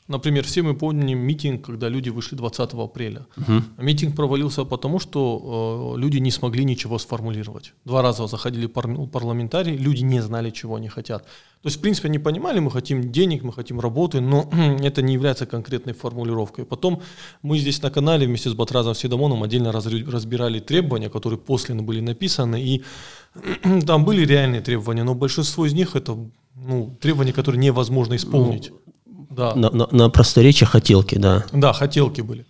[0.08, 3.26] Например, все мы помним митинг, когда люди вышли 20 апреля.
[3.36, 3.62] Угу.
[3.78, 7.72] Митинг провалился потому, что э, люди не смогли ничего сформулировать.
[7.84, 11.22] Два раза заходили пар- парламентарии, люди не знали, чего они хотят.
[11.62, 14.50] То есть, в принципе, они понимали, мы хотим денег, мы хотим работы, но
[14.82, 16.64] это не является конкретной формулировкой.
[16.64, 17.00] Потом
[17.42, 22.60] мы здесь на канале вместе с Батразом Седомоном отдельно разбирали требования, которые после были написаны,
[22.60, 22.82] и
[23.86, 26.18] там были реальные требования, но большинство из них это
[26.54, 28.70] ну, требования, которые невозможно исполнить.
[28.70, 28.81] Ну,
[29.34, 29.54] да.
[29.54, 31.44] На, на, на просторечие хотелки, да.
[31.52, 32.46] Да, хотелки были.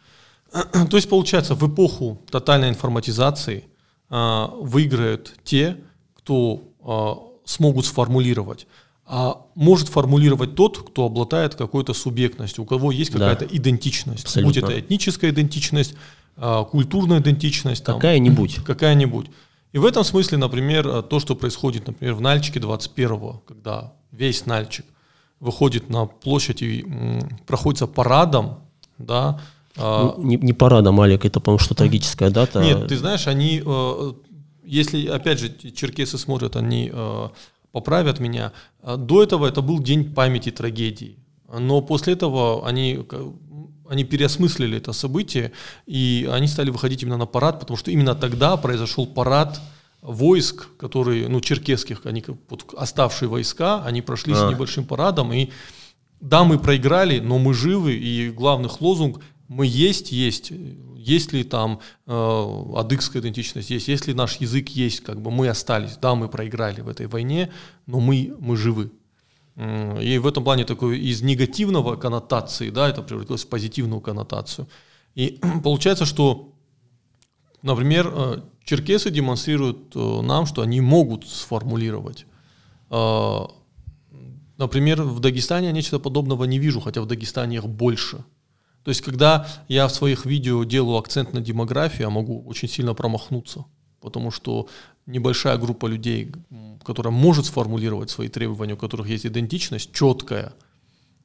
[0.91, 3.65] То есть, получается, в эпоху тотальной информатизации
[4.11, 5.79] э, выиграют те,
[6.15, 8.67] кто э, смогут сформулировать.
[9.05, 13.57] А может формулировать тот, кто обладает какой-то субъектностью, у кого есть какая-то да.
[13.57, 14.25] идентичность.
[14.25, 14.61] Абсолютно.
[14.63, 15.95] Будь это этническая идентичность,
[16.37, 17.85] э, культурная идентичность.
[17.85, 18.57] Какая-нибудь.
[18.67, 19.27] Какая-нибудь.
[19.73, 24.85] И в этом смысле, например, то, что происходит, например, в Нальчике 21-го, когда весь Нальчик
[25.43, 26.87] выходит на площадь и
[27.47, 28.61] проходится парадом,
[28.99, 29.41] да.
[29.77, 32.63] А ну, не, не парадом, Алик, это, по-моему, что трагическая дата.
[32.63, 34.13] Нет, ты знаешь, они, э,
[34.65, 37.29] если, опять же, черкесы смотрят, они э,
[37.73, 38.53] поправят меня,
[38.83, 41.17] до этого это был день памяти трагедии.
[41.59, 43.01] Но после этого они,
[43.89, 45.51] они переосмыслили это событие,
[45.87, 49.61] и они стали выходить именно на парад, потому что именно тогда произошел парад
[50.03, 54.37] войск, которые, ну, черкесских, они, вот, оставшие войска, они прошли а.
[54.37, 55.51] с небольшим парадом, и
[56.21, 60.53] да, мы проиграли, но мы живы, и главный лозунг «мы есть, есть»,
[60.97, 65.97] есть ли там э, адыгская идентичность, есть, если наш язык есть, как бы мы остались,
[65.97, 67.51] да, мы проиграли в этой войне,
[67.87, 68.93] но мы, мы живы.
[69.57, 74.69] И в этом плане такой из негативного коннотации, да, это превратилось в позитивную коннотацию.
[75.15, 76.52] И получается, что,
[77.63, 82.27] например, э, черкесы демонстрируют э, нам, что они могут сформулировать.
[82.91, 83.41] Э,
[84.59, 88.25] например, в Дагестане я нечто подобного не вижу, хотя в Дагестане их больше.
[88.85, 92.95] То есть, когда я в своих видео делаю акцент на демографию, я могу очень сильно
[92.95, 93.65] промахнуться,
[94.01, 94.69] потому что
[95.07, 96.33] небольшая группа людей,
[96.85, 100.53] которая может сформулировать свои требования, у которых есть идентичность четкая,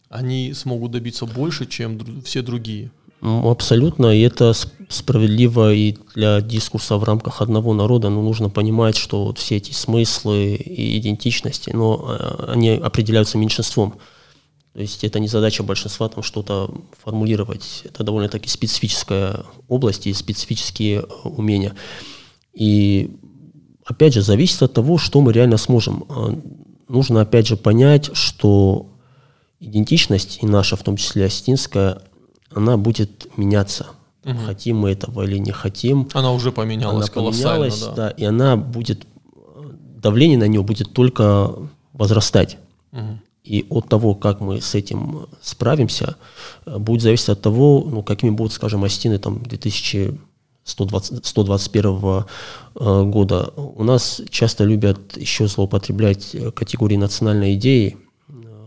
[0.09, 2.91] они смогут добиться больше, чем все другие.
[3.21, 4.53] Абсолютно, и это
[4.89, 9.71] справедливо и для дискурса в рамках одного народа, но нужно понимать, что вот все эти
[9.71, 13.95] смыслы и идентичности, но э, они определяются меньшинством.
[14.73, 16.71] То есть это не задача большинства там что-то
[17.03, 21.75] формулировать, это довольно-таки специфическая область и специфические э, умения.
[22.53, 23.17] И
[23.83, 26.05] опять же, зависит от того, что мы реально сможем.
[26.07, 26.35] Э,
[26.87, 28.87] нужно опять же понять, что
[29.59, 32.03] идентичность, и наша, в том числе осетинская,
[32.57, 33.87] она будет меняться.
[34.25, 34.39] Угу.
[34.45, 36.09] Хотим мы этого или не хотим.
[36.13, 37.93] Она уже поменялась она поменялась, да.
[37.93, 38.09] да.
[38.09, 39.07] И она будет,
[40.01, 41.53] давление на нее будет только
[41.93, 42.57] возрастать.
[42.91, 43.19] Угу.
[43.43, 46.17] И от того, как мы с этим справимся,
[46.65, 52.25] будет зависеть от того, ну, какими будут, скажем, остины там 2121
[52.75, 53.53] э, года.
[53.55, 57.95] У нас часто любят еще злоупотреблять категории национальной идеи,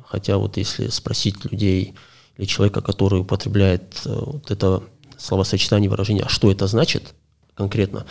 [0.07, 1.95] хотя вот если спросить людей,
[2.41, 4.83] или человека, который употребляет э, вот это
[5.19, 7.15] словосочетание, выражение, а что это значит,
[7.55, 8.07] конкретно,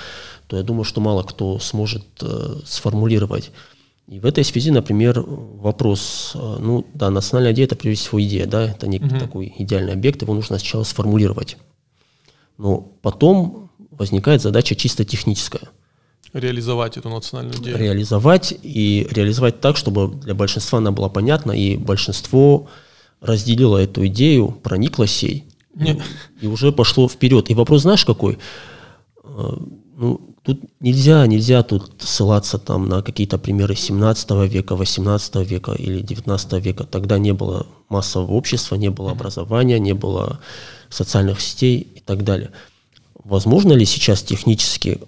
[0.46, 3.52] то я думаю, что мало кто сможет э, сформулировать.
[4.08, 8.46] И в этой связи, например, вопрос, э, ну да, национальная идея– это прежде всего идея,
[8.46, 9.18] да, это некий угу.
[9.18, 11.58] такой идеальный объект, его нужно сначала сформулировать.
[12.60, 15.70] Но потом возникает задача чисто техническая.
[16.34, 17.78] Реализовать эту национальную идею.
[17.78, 22.70] Реализовать и реализовать так, чтобы для большинства она была понятна, и большинство
[23.22, 25.98] разделило эту идею, прониклось ей, и,
[26.42, 27.50] и уже пошло вперед.
[27.50, 28.38] И вопрос знаешь какой?
[29.24, 29.58] Э,
[29.98, 36.02] ну, тут нельзя, нельзя тут ссылаться там на какие-то примеры 17 века, 18 века или
[36.02, 36.86] 19 века.
[36.86, 40.40] Тогда не было массового общества, не было образования, не было
[40.90, 42.52] социальных сетей и так далее.
[43.24, 45.00] Возможно ли сейчас технически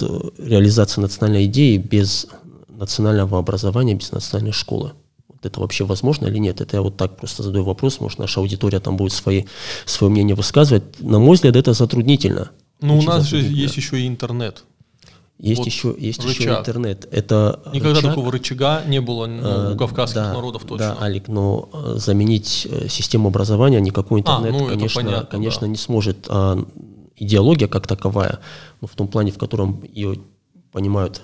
[0.00, 2.26] реализация национальной идеи без
[2.68, 4.92] национального образования, без национальной школы?
[5.42, 6.60] Это вообще возможно или нет?
[6.60, 9.44] Это я вот так просто задаю вопрос, может, наша аудитория там будет свои,
[9.84, 10.84] свое мнение высказывать.
[11.00, 12.50] На мой взгляд, это затруднительно.
[12.80, 14.64] Ну, у нас же есть еще и интернет.
[15.38, 16.40] Есть вот еще, есть рычаг.
[16.40, 17.06] еще интернет.
[17.10, 20.96] Это Никогда рычаг, такого рычага не было ну, у э, кавказских да, народов точно.
[20.98, 25.26] Да, Алик, но э, заменить э, систему образования никакой а, интернет, а, ну, конечно, понятно,
[25.26, 25.66] конечно да.
[25.66, 26.26] не сможет.
[26.30, 26.58] А
[27.16, 28.38] идеология как таковая,
[28.80, 30.18] ну, в том плане, в котором ее
[30.72, 31.20] понимают,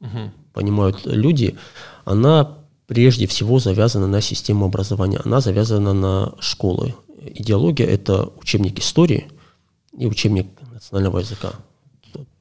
[0.00, 0.30] угу.
[0.52, 1.56] понимают люди,
[2.04, 6.94] она прежде всего завязана на систему образования, она завязана на школы.
[7.34, 9.28] Идеология– это учебник истории
[9.96, 11.52] и учебник национального языка,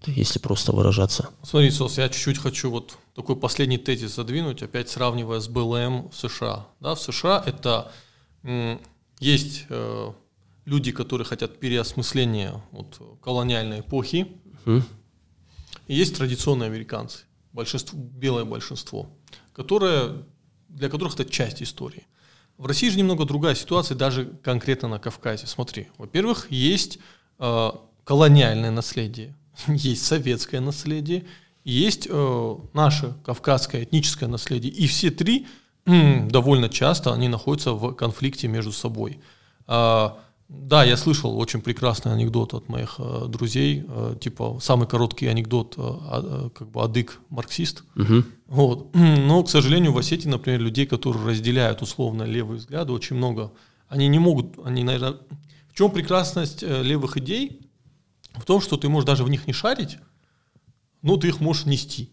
[0.05, 1.29] если просто выражаться.
[1.43, 6.15] Смотри, Сос, я чуть-чуть хочу вот такой последний тезис задвинуть, опять сравнивая с БЛМ в
[6.15, 6.67] США.
[6.79, 7.91] Да, в США это
[9.19, 10.11] есть э,
[10.65, 14.27] люди, которые хотят переосмысления вот, колониальной эпохи,
[14.65, 14.83] mm.
[15.87, 17.19] и есть традиционные американцы,
[17.53, 19.09] большинство, белое большинство,
[19.53, 20.25] которое,
[20.75, 22.05] для которых это часть истории.
[22.57, 25.47] В России же немного другая ситуация, даже конкретно на Кавказе.
[25.47, 26.99] Смотри, во-первых, есть
[27.39, 27.69] э,
[28.03, 29.35] колониальное наследие,
[29.67, 31.25] есть советское наследие,
[31.63, 34.71] есть э, наше кавказское этническое наследие.
[34.71, 35.47] И все три
[35.85, 39.19] м, довольно часто они находятся в конфликте между собой.
[39.67, 40.11] Э,
[40.47, 45.73] да, я слышал очень прекрасный анекдот от моих э, друзей, э, типа самый короткий анекдот,
[45.77, 47.83] э, э, как бы адык марксист.
[47.95, 48.23] Угу.
[48.47, 48.89] Вот.
[48.93, 53.51] Но, к сожалению, в Осетии, например, людей, которые разделяют условно левые взгляды, очень много.
[53.87, 55.17] Они не могут, они, наверное,
[55.69, 57.65] в чем прекрасность э, левых идей?
[58.39, 59.97] в том, что ты можешь даже в них не шарить,
[61.01, 62.11] но ты их можешь нести.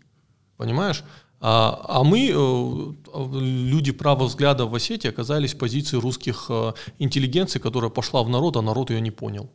[0.56, 1.02] Понимаешь?
[1.44, 2.92] А, а мы, э,
[3.40, 8.56] люди правого взгляда в Осетии, оказались в позиции русских э, интеллигенций, которая пошла в народ,
[8.56, 9.50] а народ ее не понял.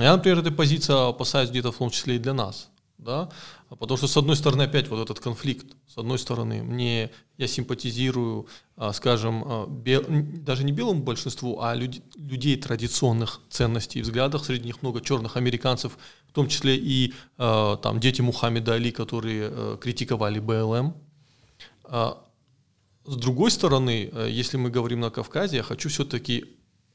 [0.00, 2.68] Я, например, этой позиции опасаюсь где-то в том числе и для нас.
[2.98, 3.30] Да?
[3.78, 5.76] Потому что, с одной стороны, опять вот этот конфликт.
[5.86, 11.76] С одной стороны, мне, я симпатизирую, а, скажем, а, бел, даже не белому большинству, а
[11.76, 14.44] люд, людей традиционных ценностей и взглядов.
[14.44, 19.76] Среди них много черных американцев, в том числе и а, там, дети Мухаммеда Али, которые
[19.78, 20.94] критиковали БЛМ.
[23.04, 26.44] С другой стороны, если мы говорим на Кавказе, я хочу все-таки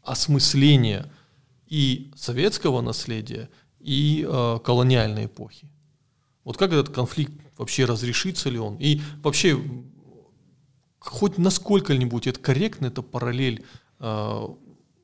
[0.04, 1.12] осмысление
[1.68, 4.24] и советского наследия, и
[4.64, 5.70] колониальной эпохи.
[6.46, 8.78] Вот как этот конфликт вообще разрешится ли он?
[8.78, 9.60] И вообще,
[11.00, 13.66] хоть насколько-нибудь это корректно, это параллель
[14.00, 14.48] э,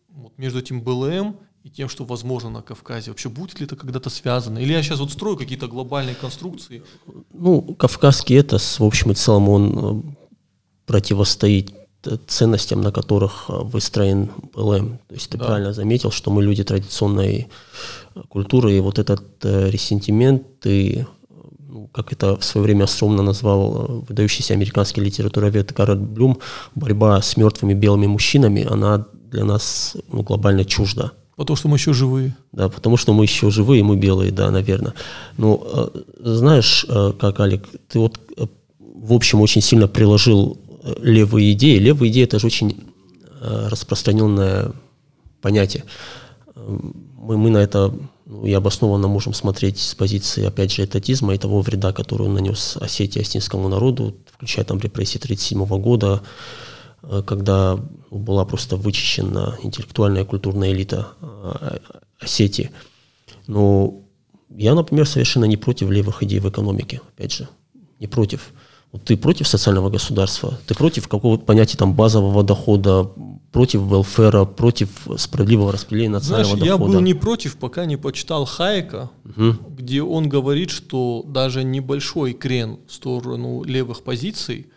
[0.10, 3.12] вот между этим БЛМ и тем, что возможно на Кавказе.
[3.12, 4.60] Вообще будет ли это когда-то связано?
[4.60, 6.84] Или я сейчас вот строю какие-то глобальные конструкции?
[7.34, 10.13] Ну, кавказский этос, в общем и целом, он э,
[10.86, 11.73] противостоит
[12.27, 14.99] ценностям, на которых э, выстроен БЛМ.
[15.08, 15.45] То есть ты да.
[15.45, 17.47] правильно заметил, что мы люди традиционной
[18.30, 21.06] культуры, и вот этот э, ресентимент и
[21.91, 26.39] как это в свое время остроумно назвал э, выдающийся американский литературовед Гаррет Блюм,
[26.75, 31.12] борьба с мертвыми белыми мужчинами, она для нас ну, глобально чужда.
[31.36, 32.36] Потому что мы еще живые.
[32.51, 34.93] Да, потому что мы еще живые, мы белые, да, наверное.
[35.38, 35.88] Ну, э,
[36.19, 38.19] знаешь, э, как, Алик, ты вот,
[38.77, 40.57] в общем, очень сильно приложил
[41.01, 41.77] левые идеи.
[41.77, 42.75] Левые идеи– это же очень
[43.41, 44.71] распространенное
[45.41, 45.84] понятие.
[46.55, 47.91] Мы, мы на это
[48.43, 52.77] и обоснованно можем смотреть с позиции, опять же, этатизма и того вреда, который он нанес
[52.79, 56.21] Осетии, осетинскому народу, включая там репрессии 1937 года,
[57.03, 57.77] э, когда
[58.09, 61.77] была просто вычищена интеллектуальная и культурная элита э,
[62.19, 62.71] Осетии.
[63.47, 64.01] Но
[64.49, 67.49] я, например, совершенно не против левых идей в экономике, опять же,
[67.99, 68.53] не против.
[69.05, 73.09] Ты против социального государства, ты против какого-то понятия там базового дохода,
[73.51, 76.91] против велфера, против справедливого распределения национального Знаешь, дохода.
[76.91, 79.55] Я был не против, пока не почитал Хайека, угу.
[79.69, 84.67] где он говорит, что даже небольшой крен в сторону левых позиций,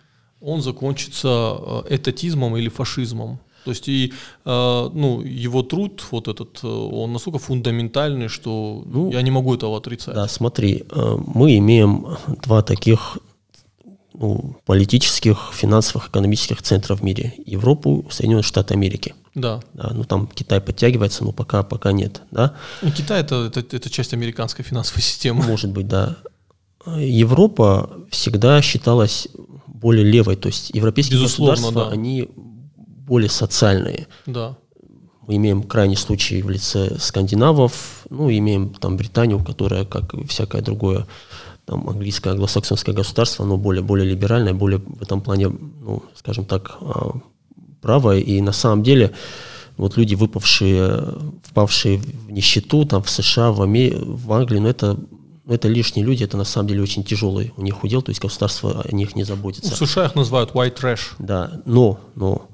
[0.41, 1.57] он закончится
[1.89, 3.41] э, этатизмом или фашизмом.
[3.65, 4.13] То есть и
[4.45, 9.55] э, ну, его труд, вот этот, э, он настолько фундаментальный, что ну, я не могу
[9.55, 10.15] этого отрицать.
[10.15, 13.19] Да, смотри, э, мы имеем два таких
[14.15, 17.35] ну, политических, финансовых, экономических центров в мире.
[17.45, 19.15] Европу, Соединенные Штаты Америки.
[19.35, 19.61] Да.
[19.73, 19.91] да.
[19.93, 22.23] Ну там Китай подтягивается, но пока, пока нет.
[22.31, 22.55] Да?
[22.83, 25.43] Ну, Китай это, это, это часть американской финансовой системы.
[25.45, 26.17] Может быть, да.
[26.87, 29.29] Европа всегда считалась
[29.67, 31.91] более левой, то есть европейские Безусловно, государства, да.
[31.91, 34.07] они более социальные.
[34.27, 34.57] Да.
[35.27, 40.61] Мы имеем крайний случай в лице скандинавов, ну, имеем там Британию, которая, как и всякое
[40.63, 41.07] другое,
[41.67, 46.77] там, английское, англосаксонское государство, оно более, более либеральное, более в этом плане, ну, скажем так,
[46.81, 47.17] а,
[47.81, 48.19] правое.
[48.21, 49.13] И на самом деле
[49.77, 53.93] вот люди, выпавшие, впавшие в нищету там, в США, в, Аме...
[53.97, 54.99] в Англии, ну, это
[55.47, 58.83] это лишние люди, это на самом деле очень тяжелый у них удел, то есть государство
[58.83, 59.75] о них не заботится.
[59.75, 61.01] В США их называют white trash.
[61.19, 62.49] Да, но, но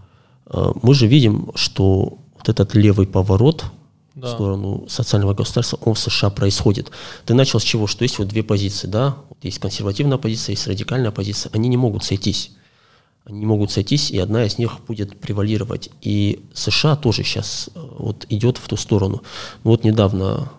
[0.47, 3.65] э, мы же видим, что вот этот левый поворот
[4.15, 4.29] да.
[4.29, 6.91] в сторону социального государства, он в США происходит.
[7.27, 7.87] Ты начал с чего?
[7.87, 9.17] Что есть вот две позиции, да?
[9.29, 11.51] Вот есть консервативная позиция, есть радикальная позиция.
[11.53, 12.53] Они не могут сойтись.
[13.25, 15.91] Они не могут сойтись, и одна из них будет превалировать.
[16.01, 19.23] И США тоже сейчас э, вот идет в ту сторону.
[19.63, 20.51] Вот недавно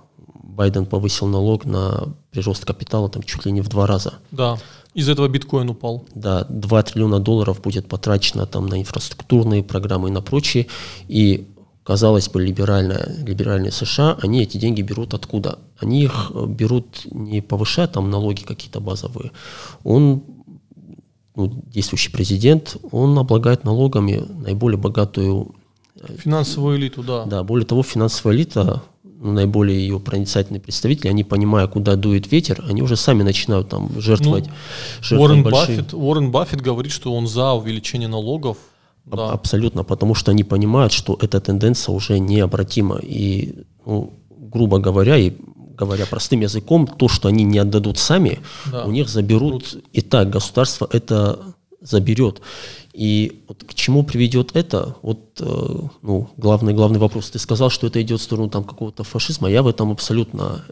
[0.44, 4.14] Байден повысил налог на прирост капитала там чуть ли не в два раза.
[4.32, 4.58] Да,
[4.94, 6.06] из этого биткоин упал.
[6.14, 10.68] Да, 2 триллиона долларов будет потрачено там на инфраструктурные программы и на прочие.
[11.08, 11.48] И
[11.84, 15.60] казалось бы, либеральная, либеральные США, они эти деньги берут откуда?
[15.80, 19.32] Они их э, берут не повышая там налоги какие-то базовые.
[19.84, 20.24] Он,
[21.36, 25.56] ну, действующий президент, он облагает налогами наиболее богатую...
[26.00, 27.26] Э, финансовую элиту, да.
[27.26, 32.64] Да, более того, финансовая элита, ну, наиболее ее проницательные представители, они, понимая, куда дует ветер,
[32.70, 34.48] они уже сами начинают там жертвовать.
[34.48, 34.54] Ну,
[35.02, 35.78] жертвовать Уоррен, большие...
[35.78, 38.58] Баффет, Уоррен Баффет говорит, что он за увеличение налогов
[39.06, 39.32] да.
[39.32, 43.00] Абсолютно, потому что они понимают, что эта тенденция уже необратима.
[43.02, 45.34] И, ну, грубо говоря, и
[45.78, 48.40] говоря простым языком, то, что они не отдадут сами,
[48.72, 48.86] да.
[48.86, 51.40] у них заберут и так государство это
[51.82, 52.42] заберет.
[52.94, 54.96] И вот к чему приведет это?
[55.02, 57.32] Вот э, ну, главный, главный вопрос.
[57.32, 59.50] Ты сказал, что это идет в сторону там, какого-то фашизма.
[59.50, 60.64] Я в этом абсолютно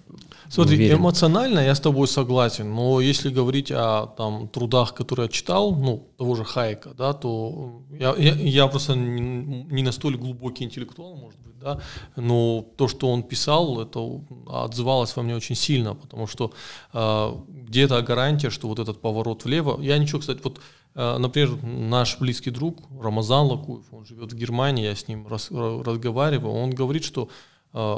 [0.50, 0.97] Смотри, уверен.
[0.97, 6.08] эмоционально я с тобой согласен, но если говорить о там, трудах, которые я читал, ну,
[6.18, 11.39] того же Хайка, да, то я, я, я просто не, не настолько глубокий интеллектуал, может
[11.41, 11.80] быть, да,
[12.16, 14.00] но то, что он писал, это
[14.47, 16.52] отзывалось во мне очень сильно, потому что
[16.93, 20.60] э, где-то гарантия, что вот этот поворот влево, я ничего, кстати, вот
[20.95, 25.52] э, Например, наш близкий друг Рамазан Лакуев, он живет в Германии, я с ним раз,
[25.52, 27.30] разговаривал, он говорит, что
[27.74, 27.97] э,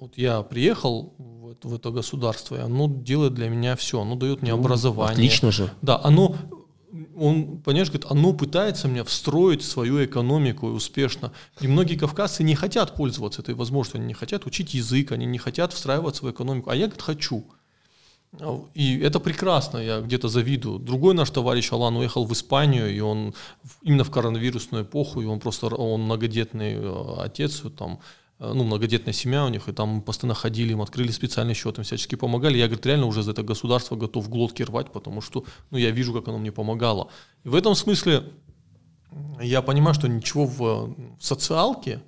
[0.00, 1.14] вот я приехал
[1.46, 4.58] в это, в это государство, и оно делает для меня все, оно дает мне ну,
[4.58, 5.14] образование.
[5.14, 5.70] Отлично же.
[5.80, 6.34] Да, оно,
[7.16, 11.32] он, понимаешь, говорит, оно пытается меня встроить свою экономику успешно.
[11.60, 15.38] И многие кавказцы не хотят пользоваться этой возможностью, они не хотят учить язык, они не
[15.38, 16.70] хотят встраивать свою экономику.
[16.70, 17.44] А я, говорит, хочу.
[18.74, 20.80] И это прекрасно, я где-то завидую.
[20.80, 23.34] Другой наш товарищ Алан уехал в Испанию, и он
[23.82, 28.00] именно в коронавирусную эпоху, и он просто, он многодетный э, отец, там,
[28.38, 31.84] ну, многодетная семья у них, и там мы постоянно ходили, им открыли специальный счет, им
[31.84, 32.58] всячески помогали.
[32.58, 36.12] Я, говорит, реально уже за это государство готов глотки рвать, потому что, ну, я вижу,
[36.12, 37.08] как оно мне помогало.
[37.44, 38.24] И в этом смысле
[39.40, 40.58] я понимаю, что ничего в,
[41.18, 42.02] в социалке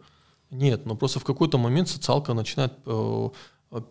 [0.51, 3.29] нет, но просто в какой-то момент социалка начинает э,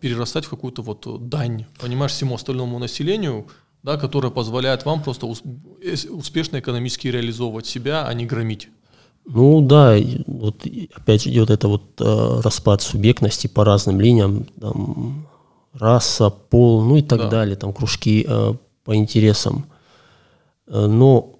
[0.00, 3.48] перерастать в какую-то вот дань, понимаешь, всему остальному населению,
[3.82, 8.68] да, которая позволяет вам просто успешно экономически реализовывать себя, а не громить.
[9.30, 9.94] Ну да,
[10.26, 15.28] вот опять идет это вот э, распад субъектности по разным линиям, там,
[15.74, 17.28] раса, пол, ну и так да.
[17.28, 18.54] далее, там кружки э,
[18.84, 19.66] по интересам.
[20.66, 21.34] Э, но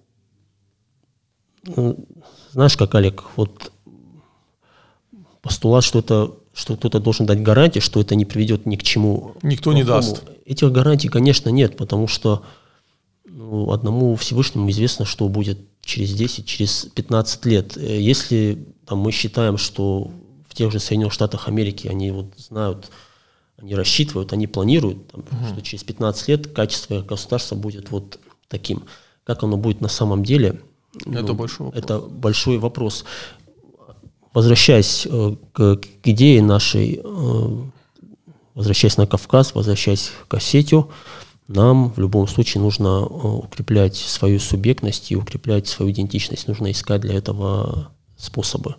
[1.66, 1.94] э,
[2.52, 3.72] знаешь, как Олег, вот
[5.40, 9.34] постулат, что это что кто-то должен дать гарантии, что это не приведет ни к чему.
[9.42, 10.24] Никто не даст.
[10.44, 12.42] Этих гарантий, конечно, нет, потому что
[13.28, 17.76] ну, одному Всевышнему известно, что будет через 10, через 15 лет.
[17.76, 20.10] Э, если там, мы считаем, что
[20.48, 22.90] в тех же Соединенных Штатах Америки они вот знают,
[23.56, 25.48] они рассчитывают, они планируют, там, угу.
[25.52, 28.18] что через 15 лет качество государства будет вот
[28.48, 28.84] таким.
[29.24, 30.60] Как оно будет на самом деле,
[31.06, 31.84] это, ну, большой, вопрос.
[31.84, 33.04] это большой вопрос.
[34.32, 37.48] Возвращаясь э, к, к идее нашей, э,
[38.54, 40.90] возвращаясь на Кавказ, возвращаясь к Осетию,
[41.48, 46.46] нам в любом случае нужно э, укреплять свою субъектность и укреплять свою идентичность.
[46.46, 48.76] Нужно искать для этого способы.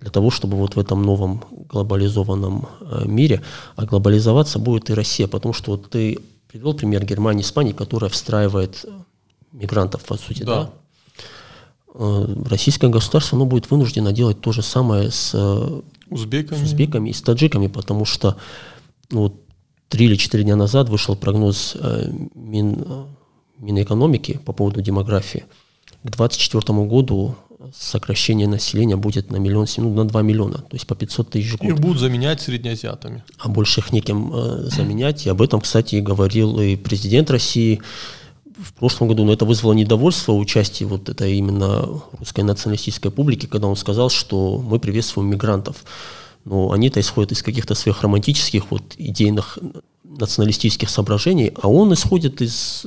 [0.00, 3.42] Для того, чтобы вот в этом новом глобализованном э, мире,
[3.76, 6.18] а глобализоваться будет и Россия, потому что вот ты
[6.48, 8.84] привел пример Германии, Испании, которая встраивает
[9.52, 10.70] мигрантов, по сути, да?
[11.92, 15.34] российское государство оно будет вынуждено делать то же самое с
[16.08, 18.36] узбеками, с узбеками и с таджиками, потому что
[19.10, 19.34] ну,
[19.90, 21.76] три или четыре дня назад вышел прогноз
[22.34, 23.06] Мин,
[23.58, 25.44] Минэкономики по поводу демографии.
[26.02, 27.36] К 2024 году
[27.76, 31.56] сокращение населения будет на миллион, ну, на 2 миллиона, то есть по 500 тысяч в
[31.58, 31.68] год.
[31.68, 33.22] Их будут заменять среднеазиатами.
[33.38, 35.26] А больше их неким э, заменять.
[35.26, 37.82] И об этом, кстати, говорил и президент России
[38.58, 43.68] в прошлом году, но это вызвало недовольство участия вот этой именно русской националистической публики, когда
[43.68, 45.84] он сказал, что мы приветствуем мигрантов.
[46.44, 49.58] Но они-то исходят из каких-то своих романтических вот идейных
[50.04, 52.86] националистических соображений, а он исходит из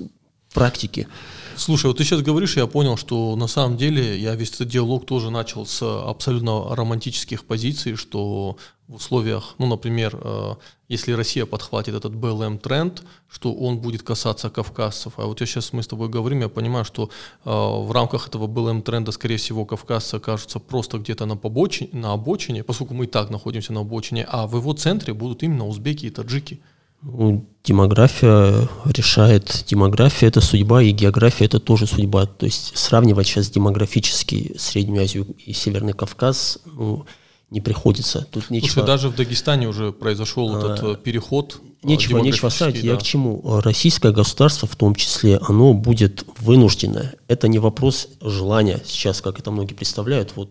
[0.54, 1.08] практики.
[1.56, 5.06] Слушай, вот ты сейчас говоришь, я понял, что на самом деле я весь этот диалог
[5.06, 8.58] тоже начал с абсолютно романтических позиций, что
[8.94, 10.54] в условиях, ну, например, э,
[10.88, 15.14] если Россия подхватит этот БЛМ-тренд, что он будет касаться кавказцев.
[15.18, 18.46] А вот я сейчас мы с тобой говорим, я понимаю, что э, в рамках этого
[18.46, 23.32] БЛМ-тренда, скорее всего, кавказцы окажутся просто где-то на, побочине, на обочине, поскольку мы и так
[23.32, 26.62] находимся на обочине, а в его центре будут именно узбеки и таджики.
[27.02, 32.28] Ну, демография решает, демография это судьба, и география это тоже судьба.
[32.28, 37.06] То есть сравнивать сейчас демографически Среднюю Азию и Северный Кавказ, ну,
[37.54, 38.28] не приходится.
[38.32, 38.72] Тут нечего...
[38.72, 41.62] Слушай, даже в Дагестане уже произошел а, этот э, переход.
[41.84, 42.82] Э, нечего, нечего ставить.
[42.82, 42.88] Да.
[42.94, 43.42] Я к чему?
[43.62, 47.14] Российское государство в том числе, оно будет вынуждено.
[47.28, 50.34] Это не вопрос желания сейчас, как это многие представляют.
[50.36, 50.50] Вот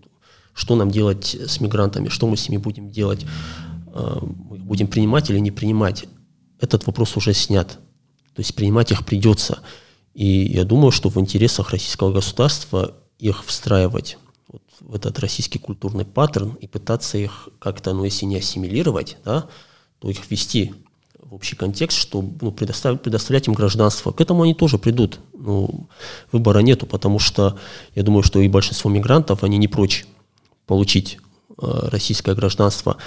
[0.54, 3.26] что нам делать с мигрантами, что мы с ними будем делать,
[3.92, 6.04] э, будем принимать или не принимать
[6.60, 7.68] этот вопрос уже снят.
[7.68, 9.58] То есть принимать их придется.
[10.14, 14.18] И я думаю, что в интересах российского государства их встраивать
[14.52, 19.48] вот в этот российский культурный паттерн и пытаться их как-то, ну если не ассимилировать, да,
[19.98, 20.74] то их ввести
[21.18, 24.12] в общий контекст, чтобы ну, предоставить, предоставлять им гражданство.
[24.12, 25.18] К этому они тоже придут.
[25.32, 25.88] Ну,
[26.30, 27.58] выбора нету, потому что
[27.94, 30.04] я думаю, что и большинство мигрантов, они не прочь
[30.66, 31.18] получить
[31.60, 32.98] э, российское гражданство.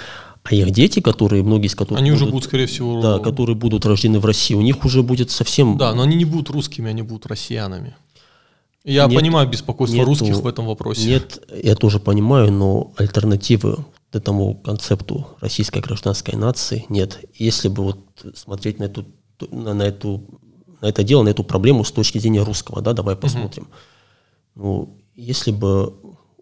[0.42, 2.00] А их дети, которые, многие из которых...
[2.00, 3.00] Они будут, уже будут, скорее всего...
[3.00, 5.76] Да, которые будут рождены в России, у них уже будет совсем...
[5.76, 7.94] Да, но они не будут русскими, они будут россиянами.
[8.86, 11.06] Я нет, понимаю беспокойство нету, русских в этом вопросе.
[11.06, 17.18] Нет, я тоже понимаю, но альтернативы этому концепту российской гражданской нации нет.
[17.34, 17.98] Если бы вот
[18.34, 19.04] смотреть на эту,
[19.50, 20.22] на, на эту,
[20.80, 23.64] на это дело, на эту проблему с точки зрения русского, да, давай посмотрим.
[23.64, 24.62] Угу.
[24.62, 25.94] Ну, если бы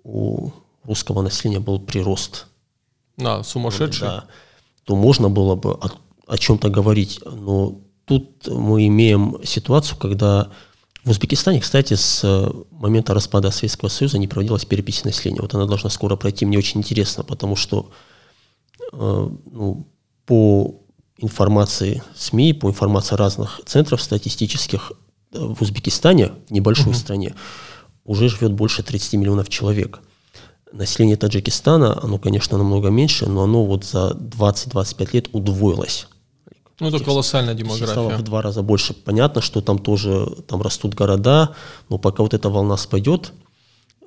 [0.04, 0.50] у
[0.84, 2.46] русского населения был прирост
[3.16, 4.06] да, сумасшедший.
[4.06, 4.24] Да,
[4.84, 5.90] то можно было бы о,
[6.26, 7.20] о чем-то говорить.
[7.24, 10.50] Но тут мы имеем ситуацию, когда
[11.04, 15.40] в Узбекистане, кстати, с момента распада Советского Союза не проводилась перепись населения.
[15.40, 16.46] Вот она должна скоро пройти.
[16.46, 17.90] Мне очень интересно, потому что
[18.92, 19.86] э, ну,
[20.26, 20.80] по
[21.18, 24.92] информации СМИ, по информации разных центров статистических
[25.32, 26.98] э, в Узбекистане, в небольшой угу.
[26.98, 27.34] стране,
[28.04, 30.00] уже живет больше 30 миллионов человек–
[30.74, 36.08] население Таджикистана, оно, конечно, намного меньше, но оно вот за 20-25 лет удвоилось.
[36.80, 37.86] Ну, это колоссальная демография.
[37.86, 38.94] Стало в два раза больше.
[38.94, 41.54] Понятно, что там тоже там растут города,
[41.88, 43.32] но пока вот эта волна спадет,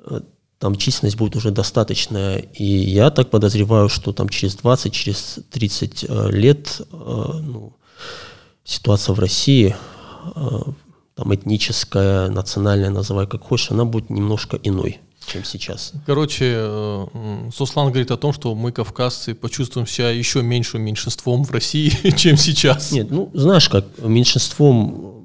[0.05, 0.21] э,
[0.59, 2.37] там численность будет уже достаточная.
[2.37, 7.73] И я так подозреваю, что там через 20, через 30 э, лет э, ну,
[8.63, 9.75] ситуация в России,
[11.15, 15.93] там этническая, национальная, называй как хочешь, она будет немножко иной чем сейчас.
[16.05, 21.51] Короче, э, Суслан говорит о том, что мы, кавказцы, почувствуем себя еще меньшим меньшинством в
[21.51, 22.91] России, чем сейчас.
[22.91, 25.23] Нет, ну, знаешь как, меньшинством,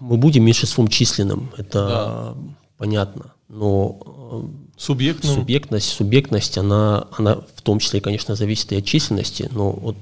[0.00, 2.34] мы будем меньшинством численным, это да.
[2.78, 5.34] понятно, но э, Субъектным.
[5.34, 9.96] субъектность, субъектность, она, она в том числе, конечно, зависит и от численности, но вот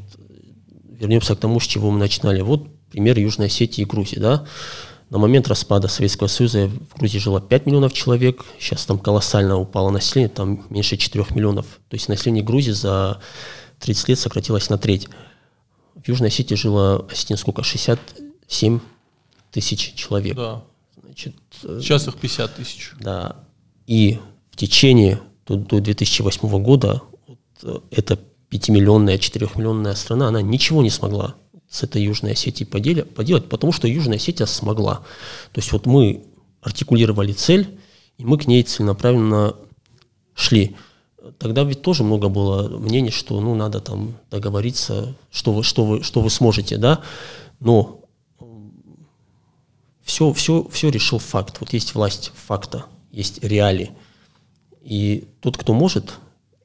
[0.88, 2.40] вернемся к тому, с чего мы начинали.
[2.40, 4.46] Вот пример Южной Осетии и Грузии, да,
[5.12, 9.90] на момент распада Советского Союза в Грузии жило 5 миллионов человек, сейчас там колоссально упало
[9.90, 11.66] население, там меньше 4 миллионов.
[11.90, 13.20] То есть население Грузии за
[13.80, 15.08] 30 лет сократилось на треть.
[16.02, 18.80] В Южной Осетии жило, осетин сколько, 67
[19.50, 20.34] тысяч человек.
[20.34, 20.62] Да.
[21.04, 22.92] Значит, э, сейчас их 50 тысяч.
[22.98, 23.36] Да.
[23.86, 24.18] И
[24.50, 28.18] в течение до, до 2008 года вот, э, эта
[28.50, 31.34] 5-миллионная, 4-миллионная страна, она ничего не смогла
[31.72, 34.96] с этой Южной Осетией поделать, потому что Южная Осетия смогла.
[35.52, 36.22] То есть вот мы
[36.60, 37.78] артикулировали цель,
[38.18, 39.56] и мы к ней целенаправленно
[40.34, 40.76] шли.
[41.38, 46.02] Тогда ведь тоже много было мнений, что ну надо там договориться, что вы, что вы,
[46.02, 47.00] что вы сможете, да,
[47.58, 48.00] но
[50.04, 51.56] все, все, все решил факт.
[51.60, 53.92] Вот есть власть факта, есть реалии.
[54.82, 56.18] И тот, кто может,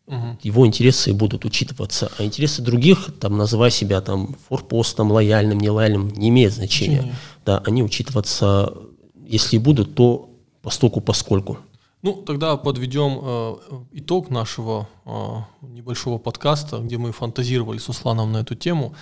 [0.07, 0.37] угу.
[0.41, 2.11] его интересы будут учитываться.
[2.17, 7.01] А интересы других, там, называя себя там форпостом, лояльным, нелояльным, не имеет значения.
[7.01, 7.19] Значение.
[7.45, 8.73] Да, они учитываться,
[9.25, 10.29] если будут, то
[10.61, 11.59] постоку поскольку.
[12.01, 13.55] Ну, тогда подведем э,
[13.93, 15.09] итог нашего э,
[15.61, 18.93] небольшого подкаста, где мы фантазировали с Усланом на эту тему.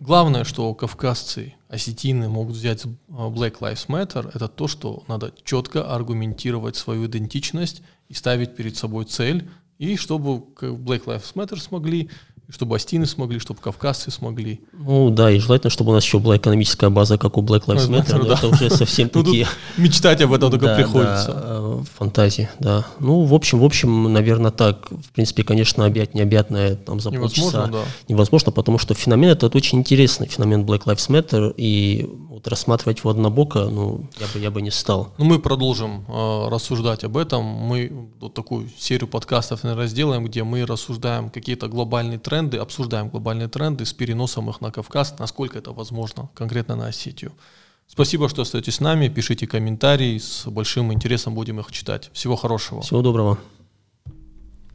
[0.00, 6.74] Главное, что кавказцы, осетины могут взять Black Lives Matter, это то, что надо четко аргументировать
[6.74, 9.48] свою идентичность и ставить перед собой цель,
[9.82, 12.08] и чтобы Black Lives Matter смогли
[12.52, 14.60] чтобы астины смогли, чтобы кавказцы смогли.
[14.72, 17.88] Ну да, и желательно, чтобы у нас еще была экономическая база, как у Black Lives
[17.88, 18.34] Matter, ну, да.
[18.34, 19.46] это уже совсем ну, такие...
[19.78, 21.32] Мечтать об этом только приходится.
[21.32, 22.86] Да, фантазии, да.
[23.00, 27.70] Ну, в общем, в общем, наверное, так, в принципе, конечно, объять необъятное там за полчаса
[28.08, 33.10] невозможно, потому что феномен этот очень интересный, феномен Black Lives Matter, и вот рассматривать его
[33.10, 35.12] однобоко, ну, я бы, я бы не стал.
[35.16, 37.44] Ну, мы продолжим э, рассуждать об этом.
[37.44, 43.48] Мы вот такую серию подкастов, наверное, сделаем, где мы рассуждаем какие-то глобальные тренды, обсуждаем глобальные
[43.48, 47.32] тренды с переносом их на Кавказ, насколько это возможно, конкретно на Осетию.
[47.86, 52.10] Спасибо, что остаетесь с нами, пишите комментарии, с большим интересом будем их читать.
[52.12, 52.80] Всего хорошего.
[52.82, 53.38] Всего доброго.